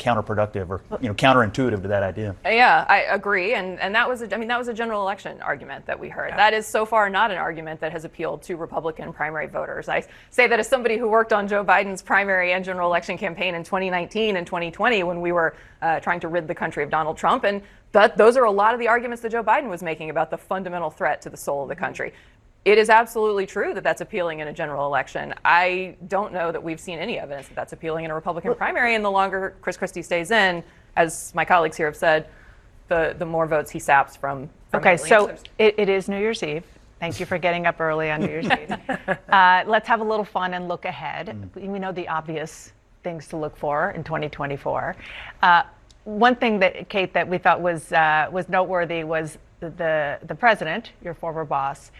[0.00, 2.34] counterproductive or you know counterintuitive to that idea.
[2.44, 5.40] Yeah, I agree, and and that was a, I mean that was a general election
[5.42, 6.32] argument that we heard.
[6.32, 9.88] That is so far not an argument that has appealed to Republican primary voters.
[9.88, 13.54] I say that as somebody who worked on Joe Biden's primary and general election campaign
[13.54, 17.16] in 2019 and 2020 when we were uh, trying to rid the country of Donald
[17.16, 20.10] Trump, and that those are a lot of the arguments that Joe Biden was making
[20.10, 22.12] about the fundamental threat to the soul of the country.
[22.64, 25.34] It is absolutely true that that's appealing in a general election.
[25.44, 28.94] I don't know that we've seen any evidence that that's appealing in a Republican primary.
[28.94, 30.62] And the longer Chris Christie stays in,
[30.96, 32.28] as my colleagues here have said,
[32.88, 34.50] the, the more votes he saps from.
[34.70, 36.64] from Okay, so it, it is New Year's Eve.
[36.98, 38.76] Thank you for getting up early on New Year's Eve.
[39.30, 41.50] Uh, let's have a little fun and look ahead.
[41.54, 44.96] We we know the obvious things to look for in 2024.
[45.42, 45.62] Uh,
[46.04, 50.34] one thing that Kate that we thought was uh, was noteworthy was the, the the
[50.34, 51.90] president, your former boss,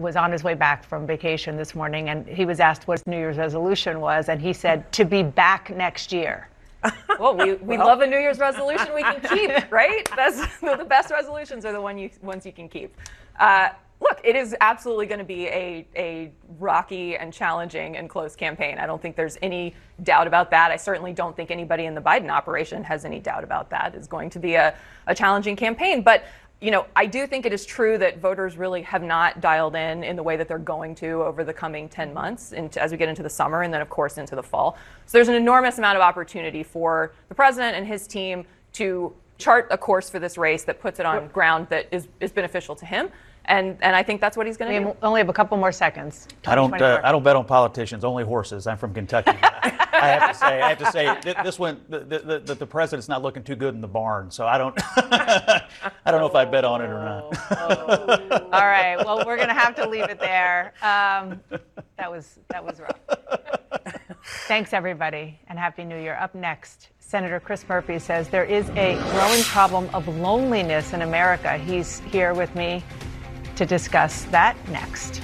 [0.00, 3.06] was on his way back from vacation this morning, and he was asked what his
[3.06, 6.48] New Year's resolution was, and he said to be back next year.
[7.18, 7.86] well, we, we Well.
[7.86, 10.08] love a New Year's resolution we can keep, right?
[10.16, 12.96] That's the best resolutions are the one you ones you can keep.
[13.38, 13.68] Uh,
[14.00, 18.78] look, it is absolutely going to be a a rocky and challenging and close campaign.
[18.78, 20.70] I don't think there's any doubt about that.
[20.70, 23.94] I certainly don't think anybody in the Biden operation has any doubt about that.
[23.94, 24.74] It's going to be a,
[25.06, 26.24] a challenging campaign, but
[26.60, 30.04] you know, I do think it is true that voters really have not dialed in
[30.04, 32.98] in the way that they're going to over the coming 10 months into, as we
[32.98, 34.76] get into the summer and then, of course, into the fall.
[35.06, 38.44] So there's an enormous amount of opportunity for the president and his team
[38.74, 42.30] to chart a course for this race that puts it on ground that is, is
[42.30, 43.08] beneficial to him.
[43.46, 44.96] And, and I think that's what he's going to We do.
[45.02, 46.28] only have a couple more seconds.
[46.46, 46.80] I don't.
[46.80, 48.04] Uh, I don't bet on politicians.
[48.04, 48.66] Only horses.
[48.66, 49.30] I'm from Kentucky.
[49.42, 50.60] I have to say.
[50.62, 51.20] I have to say.
[51.20, 51.80] th- This one.
[51.88, 54.30] The, the, the, the president's not looking too good in the barn.
[54.30, 54.78] So I don't.
[54.96, 55.62] I
[56.06, 58.42] don't know if I bet on it or not.
[58.52, 58.96] All right.
[59.04, 60.72] Well, we're going to have to leave it there.
[60.82, 61.40] Um,
[61.98, 62.98] that was that was rough.
[64.46, 66.16] Thanks, everybody, and happy New Year.
[66.20, 71.56] Up next, Senator Chris Murphy says there is a growing problem of loneliness in America.
[71.58, 72.84] He's here with me
[73.60, 75.20] to discuss that next.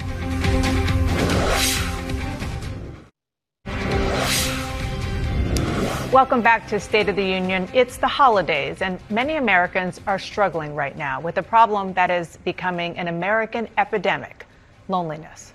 [6.12, 7.66] Welcome back to State of the Union.
[7.72, 12.36] It's the holidays, and many Americans are struggling right now with a problem that is
[12.44, 14.44] becoming an American epidemic
[14.88, 15.54] loneliness.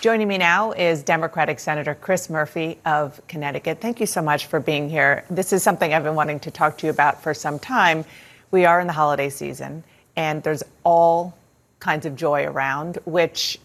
[0.00, 3.80] Joining me now is Democratic Senator Chris Murphy of Connecticut.
[3.80, 5.24] Thank you so much for being here.
[5.28, 8.04] This is something I've been wanting to talk to you about for some time.
[8.52, 9.82] We are in the holiday season,
[10.16, 11.36] and there's all
[11.80, 13.58] kinds of joy around, which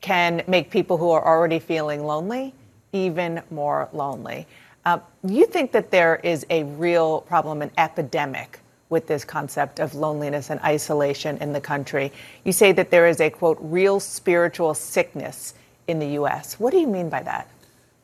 [0.00, 2.54] can make people who are already feeling lonely
[2.92, 4.46] even more lonely.
[4.84, 8.58] Uh, you think that there is a real problem, an epidemic
[8.90, 12.12] with this concept of loneliness and isolation in the country.
[12.44, 15.54] You say that there is a quote, real spiritual sickness
[15.86, 16.60] in the U.S.
[16.60, 17.48] What do you mean by that?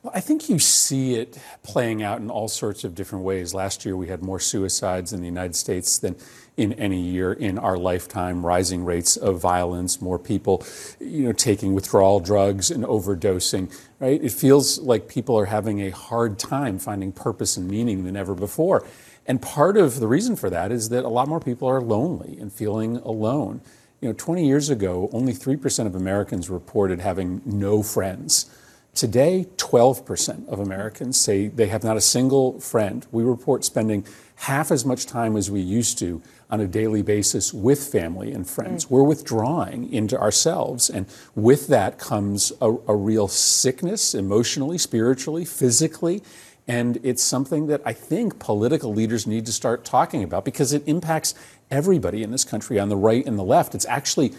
[0.03, 3.53] Well, I think you see it playing out in all sorts of different ways.
[3.53, 6.17] Last year, we had more suicides in the United States than
[6.59, 8.45] in any year in our lifetime.
[8.45, 10.65] Rising rates of violence, more people,
[11.01, 13.73] you know, taking withdrawal drugs and overdosing.
[14.01, 14.23] Right?
[14.23, 18.35] It feels like people are having a hard time finding purpose and meaning than ever
[18.35, 18.85] before.
[19.25, 22.39] And part of the reason for that is that a lot more people are lonely
[22.41, 23.61] and feeling alone.
[24.01, 28.51] You know, 20 years ago, only 3% of Americans reported having no friends.
[28.95, 33.07] Today, 12% of Americans say they have not a single friend.
[33.13, 34.05] We report spending
[34.37, 38.49] half as much time as we used to on a daily basis with family and
[38.49, 38.89] friends.
[38.89, 40.89] We're withdrawing into ourselves.
[40.89, 46.23] And with that comes a, a real sickness, emotionally, spiritually, physically.
[46.67, 50.83] And it's something that I think political leaders need to start talking about because it
[50.87, 51.35] impacts
[51.71, 53.75] everybody in this country on the right and the left.
[53.75, 54.33] It's actually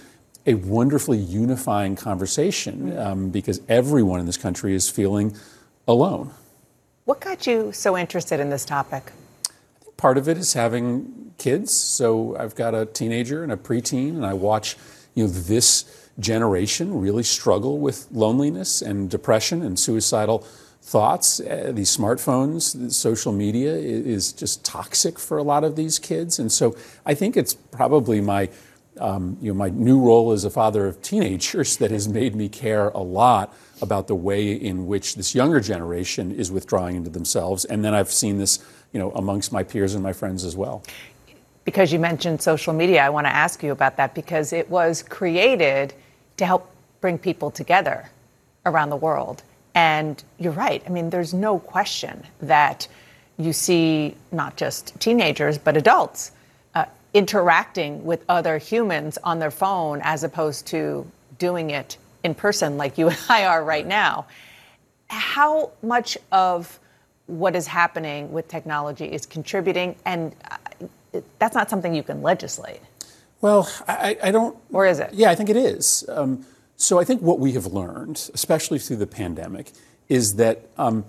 [0.45, 5.36] a wonderfully unifying conversation um, because everyone in this country is feeling
[5.88, 6.32] alone.
[7.05, 9.12] What got you so interested in this topic?
[10.00, 11.74] Part of it is having kids.
[11.74, 14.78] So I've got a teenager and a preteen, and I watch
[15.14, 20.45] you know this generation really struggle with loneliness and depression and suicidal
[20.82, 21.41] thoughts.
[21.41, 26.39] Uh, these smartphones, social media is just toxic for a lot of these kids.
[26.39, 28.47] And so I think it's probably my,
[29.02, 32.47] um, you know, my new role as a father of teenagers that has made me
[32.47, 37.66] care a lot about the way in which this younger generation is withdrawing into themselves.
[37.66, 38.60] And then I've seen this,
[38.91, 40.83] you know, amongst my peers and my friends as well.
[41.65, 45.03] Because you mentioned social media, I want to ask you about that because it was
[45.03, 45.93] created
[46.37, 46.71] to help
[47.01, 48.09] bring people together
[48.65, 49.43] around the world.
[49.75, 50.81] And you're right.
[50.85, 52.87] I mean, there's no question that
[53.37, 56.31] you see not just teenagers, but adults
[56.75, 62.77] uh, interacting with other humans on their phone as opposed to doing it in person
[62.77, 64.25] like you and I are right now.
[65.07, 66.79] How much of
[67.30, 69.95] what is happening with technology is contributing?
[70.05, 72.82] And uh, that's not something you can legislate.
[73.41, 74.57] Well, I, I don't.
[74.71, 75.13] Or is it?
[75.13, 76.03] Yeah, I think it is.
[76.09, 79.71] Um, so I think what we have learned, especially through the pandemic,
[80.07, 81.05] is that um,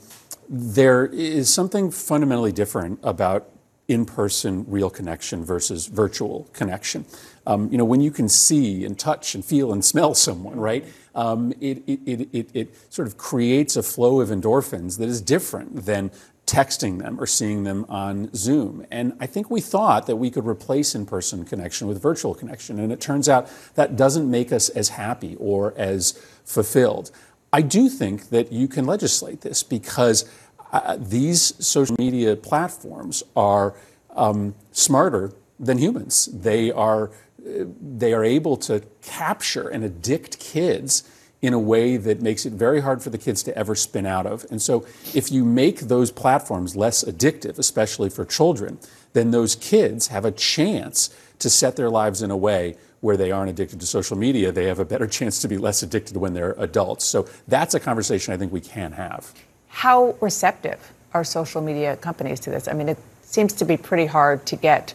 [0.48, 3.48] there is something fundamentally different about
[3.88, 7.04] in-person real connection versus virtual connection.
[7.46, 10.84] Um, you know, when you can see and touch and feel and smell someone, right?
[11.14, 15.84] Um, it, it, it, it, sort of creates a flow of endorphins that is different
[15.84, 16.12] than
[16.46, 18.84] texting them or seeing them on Zoom.
[18.90, 22.78] And I think we thought that we could replace in person connection with virtual connection.
[22.80, 26.12] And it turns out that doesn't make us as happy or as
[26.44, 27.10] fulfilled.
[27.52, 30.28] I do think that you can legislate this because
[30.72, 33.74] uh, these social media platforms are
[34.14, 36.26] um, smarter than humans.
[36.32, 37.10] They are,
[37.44, 41.04] they are able to capture and addict kids
[41.42, 44.26] in a way that makes it very hard for the kids to ever spin out
[44.26, 44.44] of.
[44.50, 44.84] And so,
[45.14, 48.78] if you make those platforms less addictive, especially for children,
[49.14, 53.30] then those kids have a chance to set their lives in a way where they
[53.30, 54.52] aren't addicted to social media.
[54.52, 57.06] They have a better chance to be less addicted when they're adults.
[57.06, 59.32] So, that's a conversation I think we can have.
[59.68, 62.68] How receptive are social media companies to this?
[62.68, 64.92] I mean, it seems to be pretty hard to get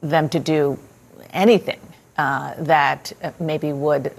[0.00, 0.78] them to do
[1.34, 1.80] anything
[2.16, 4.12] uh, that uh, maybe would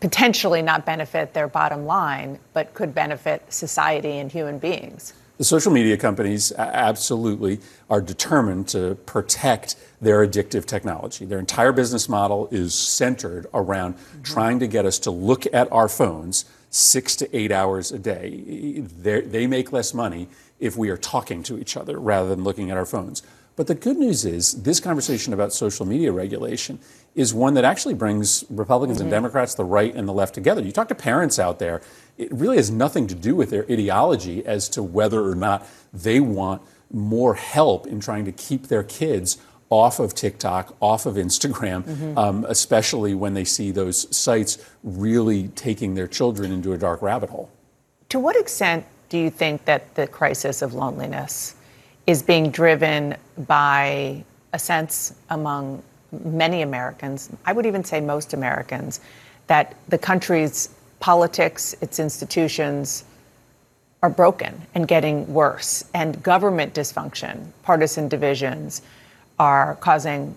[0.00, 5.12] potentially not benefit their bottom line, but could benefit society and human beings.
[5.38, 11.24] The social media companies absolutely are determined to protect their addictive technology.
[11.24, 14.22] Their entire business model is centered around mm-hmm.
[14.22, 18.80] trying to get us to look at our phones six to eight hours a day.
[18.80, 20.28] They're, they make less money
[20.58, 23.22] if we are talking to each other rather than looking at our phones.
[23.58, 26.78] But the good news is, this conversation about social media regulation
[27.16, 29.06] is one that actually brings Republicans mm-hmm.
[29.06, 30.62] and Democrats, the right and the left together.
[30.62, 31.82] You talk to parents out there,
[32.18, 36.20] it really has nothing to do with their ideology as to whether or not they
[36.20, 39.38] want more help in trying to keep their kids
[39.70, 42.16] off of TikTok, off of Instagram, mm-hmm.
[42.16, 47.30] um, especially when they see those sites really taking their children into a dark rabbit
[47.30, 47.50] hole.
[48.10, 51.56] To what extent do you think that the crisis of loneliness
[52.08, 53.14] is being driven
[53.46, 55.82] by a sense among
[56.24, 59.00] many Americans, I would even say most Americans,
[59.46, 63.04] that the country's politics, its institutions
[64.02, 68.80] are broken and getting worse, and government dysfunction, partisan divisions
[69.38, 70.34] are causing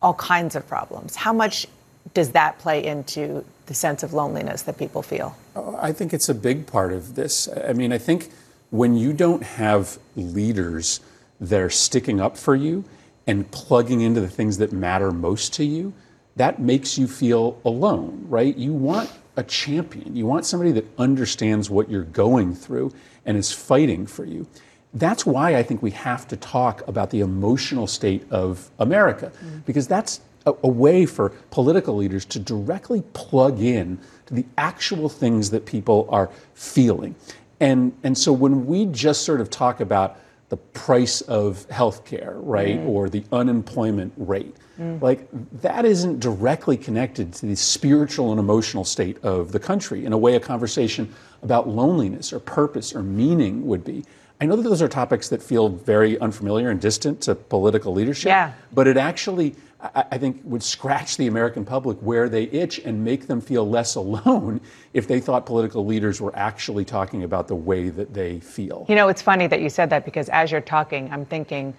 [0.00, 1.16] all kinds of problems.
[1.16, 1.66] How much
[2.14, 5.36] does that play into the sense of loneliness that people feel?
[5.80, 7.48] I think it's a big part of this.
[7.68, 8.30] I mean, I think
[8.76, 11.00] when you don't have leaders
[11.40, 12.84] that are sticking up for you
[13.26, 15.92] and plugging into the things that matter most to you,
[16.36, 18.56] that makes you feel alone, right?
[18.56, 20.16] You want a champion.
[20.16, 22.92] You want somebody that understands what you're going through
[23.24, 24.46] and is fighting for you.
[24.94, 29.58] That's why I think we have to talk about the emotional state of America, mm-hmm.
[29.66, 35.08] because that's a, a, way for political leaders to directly plug in to the actual
[35.08, 37.14] things that people are feeling.
[37.60, 42.78] And, and so when we just sort of talk about the price of healthcare, right,
[42.78, 42.86] mm.
[42.86, 45.00] or the unemployment rate, mm.
[45.02, 45.28] like
[45.60, 50.18] that isn't directly connected to the spiritual and emotional state of the country in a
[50.18, 54.04] way a conversation about loneliness or purpose or meaning would be.
[54.40, 58.28] I know that those are topics that feel very unfamiliar and distant to political leadership.
[58.28, 58.52] Yeah.
[58.72, 63.02] But it actually, I, I think, would scratch the American public where they itch and
[63.02, 64.60] make them feel less alone
[64.92, 68.84] if they thought political leaders were actually talking about the way that they feel.
[68.88, 71.72] You know, it's funny that you said that because as you're talking, I'm thinking,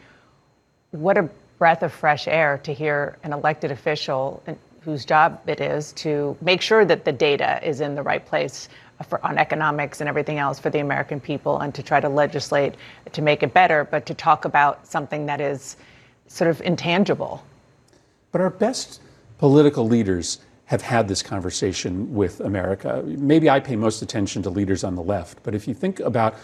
[0.91, 1.29] what a
[1.59, 4.43] breath of fresh air to hear an elected official
[4.81, 8.69] whose job it is to make sure that the data is in the right place
[9.05, 12.75] for, on economics and everything else for the American people and to try to legislate
[13.11, 15.77] to make it better, but to talk about something that is
[16.27, 17.43] sort of intangible.
[18.31, 19.01] But our best
[19.37, 23.03] political leaders have had this conversation with America.
[23.05, 26.35] Maybe I pay most attention to leaders on the left, but if you think about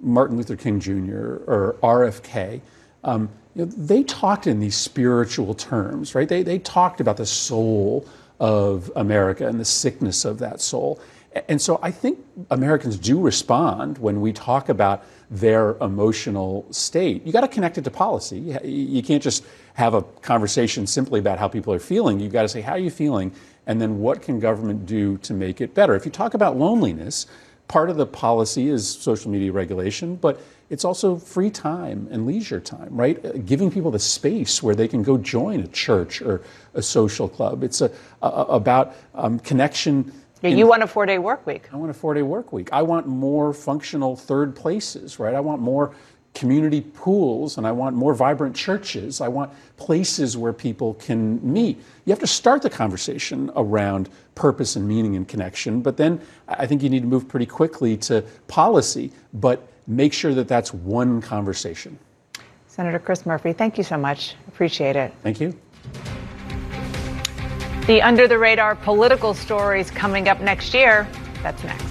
[0.00, 1.42] Martin Luther King Jr.
[1.46, 2.60] or RFK,
[3.02, 6.28] um, you know, they talked in these spiritual terms, right?
[6.28, 8.06] They, they talked about the soul
[8.40, 11.00] of America and the sickness of that soul.
[11.48, 12.18] And so I think
[12.50, 17.26] Americans do respond when we talk about their emotional state.
[17.26, 18.56] You got to connect it to policy.
[18.62, 22.20] You can't just have a conversation simply about how people are feeling.
[22.20, 23.32] You've got to say, how are you feeling?
[23.66, 25.94] And then what can government do to make it better?
[25.96, 27.26] If you talk about loneliness,
[27.66, 32.60] part of the policy is social media regulation, but it's also free time and leisure
[32.60, 33.24] time, right?
[33.24, 36.42] Uh, giving people the space where they can go join a church or
[36.74, 37.62] a social club.
[37.62, 37.90] It's a,
[38.22, 40.12] a about um, connection.
[40.42, 41.68] Yeah, you want a four day work week.
[41.72, 42.68] I want a four day work week.
[42.72, 45.34] I want more functional third places, right?
[45.34, 45.94] I want more
[46.34, 49.20] community pools and I want more vibrant churches.
[49.20, 51.78] I want places where people can meet.
[52.04, 56.66] You have to start the conversation around purpose and meaning and connection, but then I
[56.66, 59.12] think you need to move pretty quickly to policy.
[59.32, 61.98] But make sure that that's one conversation.
[62.66, 64.34] Senator Chris Murphy, thank you so much.
[64.48, 65.14] Appreciate it.
[65.22, 65.56] Thank you.
[67.86, 71.06] The under the radar political stories coming up next year.
[71.42, 71.84] That's next.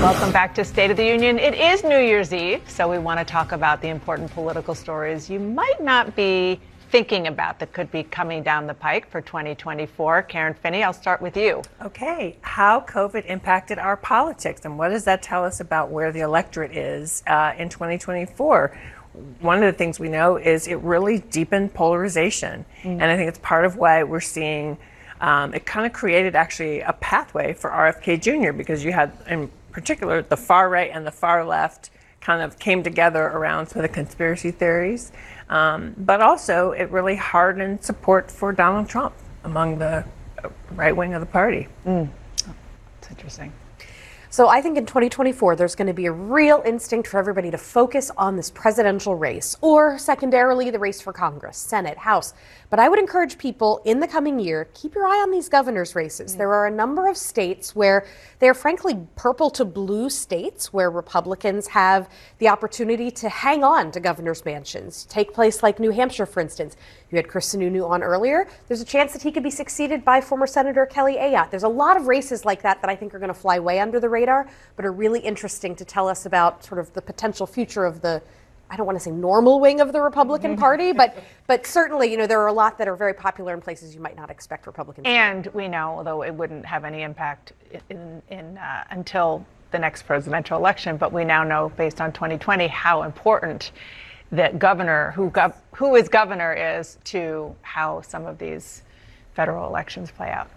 [0.00, 1.38] Welcome back to State of the Union.
[1.38, 5.28] It is New Year's Eve, so we want to talk about the important political stories
[5.28, 6.58] you might not be
[6.90, 10.22] thinking about that could be coming down the pike for 2024.
[10.22, 11.62] Karen Finney, I'll start with you.
[11.84, 12.38] Okay.
[12.40, 16.74] How COVID impacted our politics, and what does that tell us about where the electorate
[16.74, 18.74] is uh, in 2024?
[19.40, 22.64] One of the things we know is it really deepened polarization.
[22.82, 22.92] Mm.
[22.92, 24.78] And I think it's part of why we're seeing
[25.20, 28.52] um, it kind of created actually a pathway for RFK Jr.
[28.52, 31.90] because you had, in particular, the far right and the far left
[32.20, 35.12] kind of came together around some of the conspiracy theories.
[35.48, 39.14] Um, but also, it really hardened support for Donald Trump
[39.44, 40.04] among the
[40.72, 41.68] right wing of the party.
[41.86, 42.08] Mm.
[43.00, 43.52] That's interesting.
[44.32, 47.58] So I think in 2024, there's going to be a real instinct for everybody to
[47.58, 52.32] focus on this presidential race, or secondarily, the race for Congress, Senate, House.
[52.70, 55.96] But I would encourage people in the coming year, keep your eye on these governor's
[55.96, 56.34] races.
[56.34, 56.38] Mm.
[56.38, 58.06] There are a number of states where
[58.38, 62.08] they're frankly purple to blue states where Republicans have
[62.38, 65.06] the opportunity to hang on to governor's mansions.
[65.06, 66.76] Take place like New Hampshire, for instance.
[67.10, 68.46] You had Chris Sununu on earlier.
[68.68, 71.50] There's a chance that he could be succeeded by former Senator Kelly Ayotte.
[71.50, 73.80] There's a lot of races like that that I think are going to fly way
[73.80, 74.19] under the radar,
[74.76, 78.22] but are really interesting to tell us about sort of the potential future of the
[78.70, 80.60] I don't want to say normal wing of the Republican mm-hmm.
[80.60, 81.16] Party, but
[81.48, 84.00] but certainly, you know, there are a lot that are very popular in places you
[84.00, 85.06] might not expect Republicans.
[85.08, 87.52] And we know, although it wouldn't have any impact
[87.88, 92.68] in, in uh, until the next presidential election, but we now know, based on 2020,
[92.68, 93.72] how important
[94.32, 98.82] that governor, who gov- who is governor, is to how some of these
[99.34, 100.48] federal elections play out.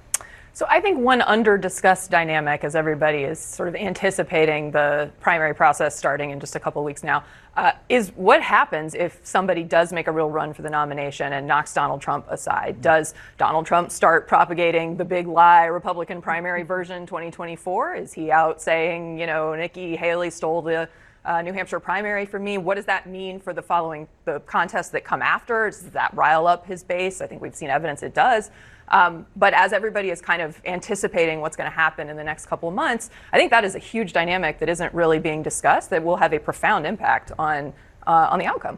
[0.56, 5.56] So I think one under discussed dynamic, as everybody is sort of anticipating the primary
[5.56, 7.24] process starting in just a couple weeks now,
[7.58, 11.47] uh, is what happens if somebody does make a real run for the nomination and
[11.47, 12.84] knocks Donald Trump aside?
[12.84, 17.95] Does Donald Trump start propagating the big lie Republican primary version 2024?
[17.95, 20.88] Is he out saying, you know, Nikki Haley stole the
[21.26, 22.58] uh, New Hampshire primary for me.
[22.58, 25.70] What does that mean for the following the contests that come after?
[25.70, 27.22] Does that rile up his base?
[27.22, 28.51] I think we've seen evidence it does.
[28.89, 32.45] Um, but as everybody is kind of anticipating what's going to happen in the next
[32.45, 35.89] couple of months, I think that is a huge dynamic that isn't really being discussed
[35.89, 37.73] that will have a profound impact on
[38.05, 38.77] uh, on the outcome.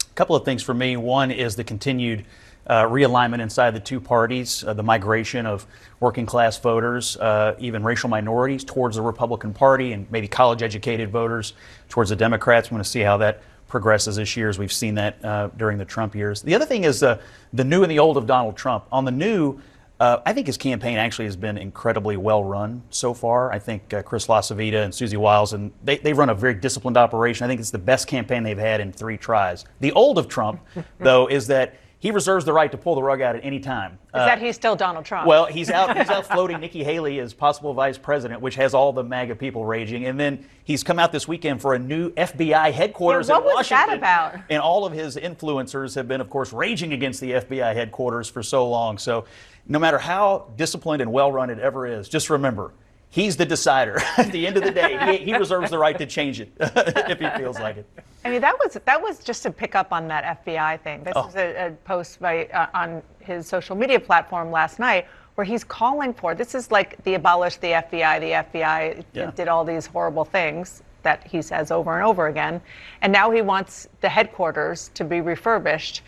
[0.00, 0.96] A couple of things for me.
[0.96, 2.24] One is the continued
[2.66, 5.66] uh, realignment inside the two parties, uh, the migration of
[6.00, 11.10] working class voters, uh, even racial minorities towards the Republican Party, and maybe college educated
[11.10, 11.54] voters
[11.88, 12.70] towards the Democrats.
[12.70, 15.78] We want to see how that progresses this year, as we've seen that uh, during
[15.78, 16.42] the Trump years.
[16.42, 17.20] The other thing is uh,
[17.52, 18.86] the new and the old of Donald Trump.
[18.90, 19.60] On the new,
[20.00, 23.52] uh, I think his campaign actually has been incredibly well run so far.
[23.52, 26.96] I think uh, Chris LaCivita and Susie Wiles, and they, they run a very disciplined
[26.96, 27.44] operation.
[27.44, 29.64] I think it's the best campaign they've had in three tries.
[29.80, 30.60] The old of Trump,
[30.98, 33.98] though, is that he reserves the right to pull the rug out at any time.
[34.08, 35.26] Is that he's still Donald Trump?
[35.26, 35.96] Well, he's out.
[35.96, 39.64] He's out floating Nikki Haley as possible vice president, which has all the MAGA people
[39.64, 40.06] raging.
[40.06, 43.56] And then he's come out this weekend for a new FBI headquarters Yeah, what in
[43.56, 43.98] was that Washington.
[43.98, 44.36] about?
[44.48, 48.42] And all of his influencers have been, of course, raging against the FBI headquarters for
[48.44, 48.96] so long.
[48.98, 49.24] So,
[49.66, 52.72] no matter how disciplined and well run it ever is, just remember.
[53.10, 53.98] He's the decider.
[54.18, 57.18] At the end of the day, he, he reserves the right to change it if
[57.18, 57.86] he feels like it.
[58.24, 61.02] I mean, that was that was just to pick up on that FBI thing.
[61.04, 61.26] This Oh.
[61.26, 65.06] was a, a post by uh, on his social media platform last night
[65.36, 66.34] where he's calling for.
[66.34, 68.20] This is like the abolish the FBI.
[68.20, 69.30] The FBI Yeah.
[69.30, 72.60] did all these horrible things that he says over and over again,
[73.02, 76.02] and now he wants the headquarters to be refurbished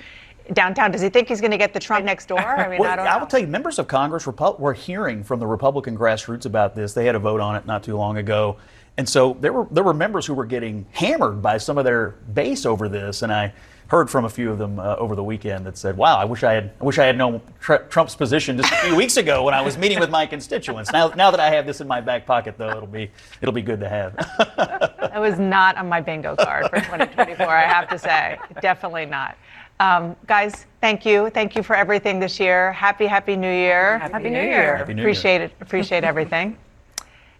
[0.52, 0.90] downtown.
[0.90, 2.40] Does he think he's going to get the Trump next door?
[2.40, 5.40] I mean, Well, I don't I will tell you, members of Congress were hearing from
[5.40, 6.94] the Republican grassroots about this.
[6.94, 8.56] They had a vote on it not too long ago,
[8.96, 12.10] and so there were there were members who were getting hammered by some of their
[12.32, 13.22] base over this.
[13.22, 13.52] And I
[13.86, 16.42] heard from a few of them uh, over the weekend that said, "Wow, I wish
[16.44, 19.42] I had I wish I had known Tr- Trump's position just a few weeks ago
[19.42, 20.92] when I was meeting with my constituents.
[20.92, 23.62] Now now that I have this in my back pocket, though, it'll be it'll be
[23.62, 24.16] good to have."
[25.10, 28.38] That was not on my bingo card for 2024, I have to say.
[28.60, 29.36] Definitely not.
[29.80, 31.30] Um, guys, thank you.
[31.30, 32.70] Thank you for everything this year.
[32.72, 33.98] Happy, happy New Year.
[33.98, 34.76] Happy New Year.
[34.76, 35.08] Happy New Year.
[35.08, 35.52] appreciate it.
[35.60, 36.56] Appreciate everything.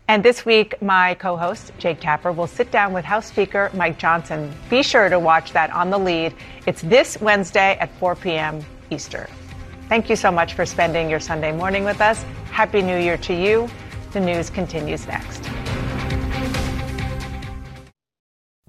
[0.08, 3.98] And this week, my co host, Jake Tapper, will sit down with House Speaker Mike
[3.98, 4.52] Johnson.
[4.70, 6.34] Be sure to watch that on the lead.
[6.66, 8.64] It's this Wednesday at 4 p.m.
[8.90, 9.28] Eastern.
[9.90, 12.22] Thank you so much for spending your Sunday morning with us.
[12.50, 13.68] Happy New Year to you.
[14.12, 15.48] The news continues next.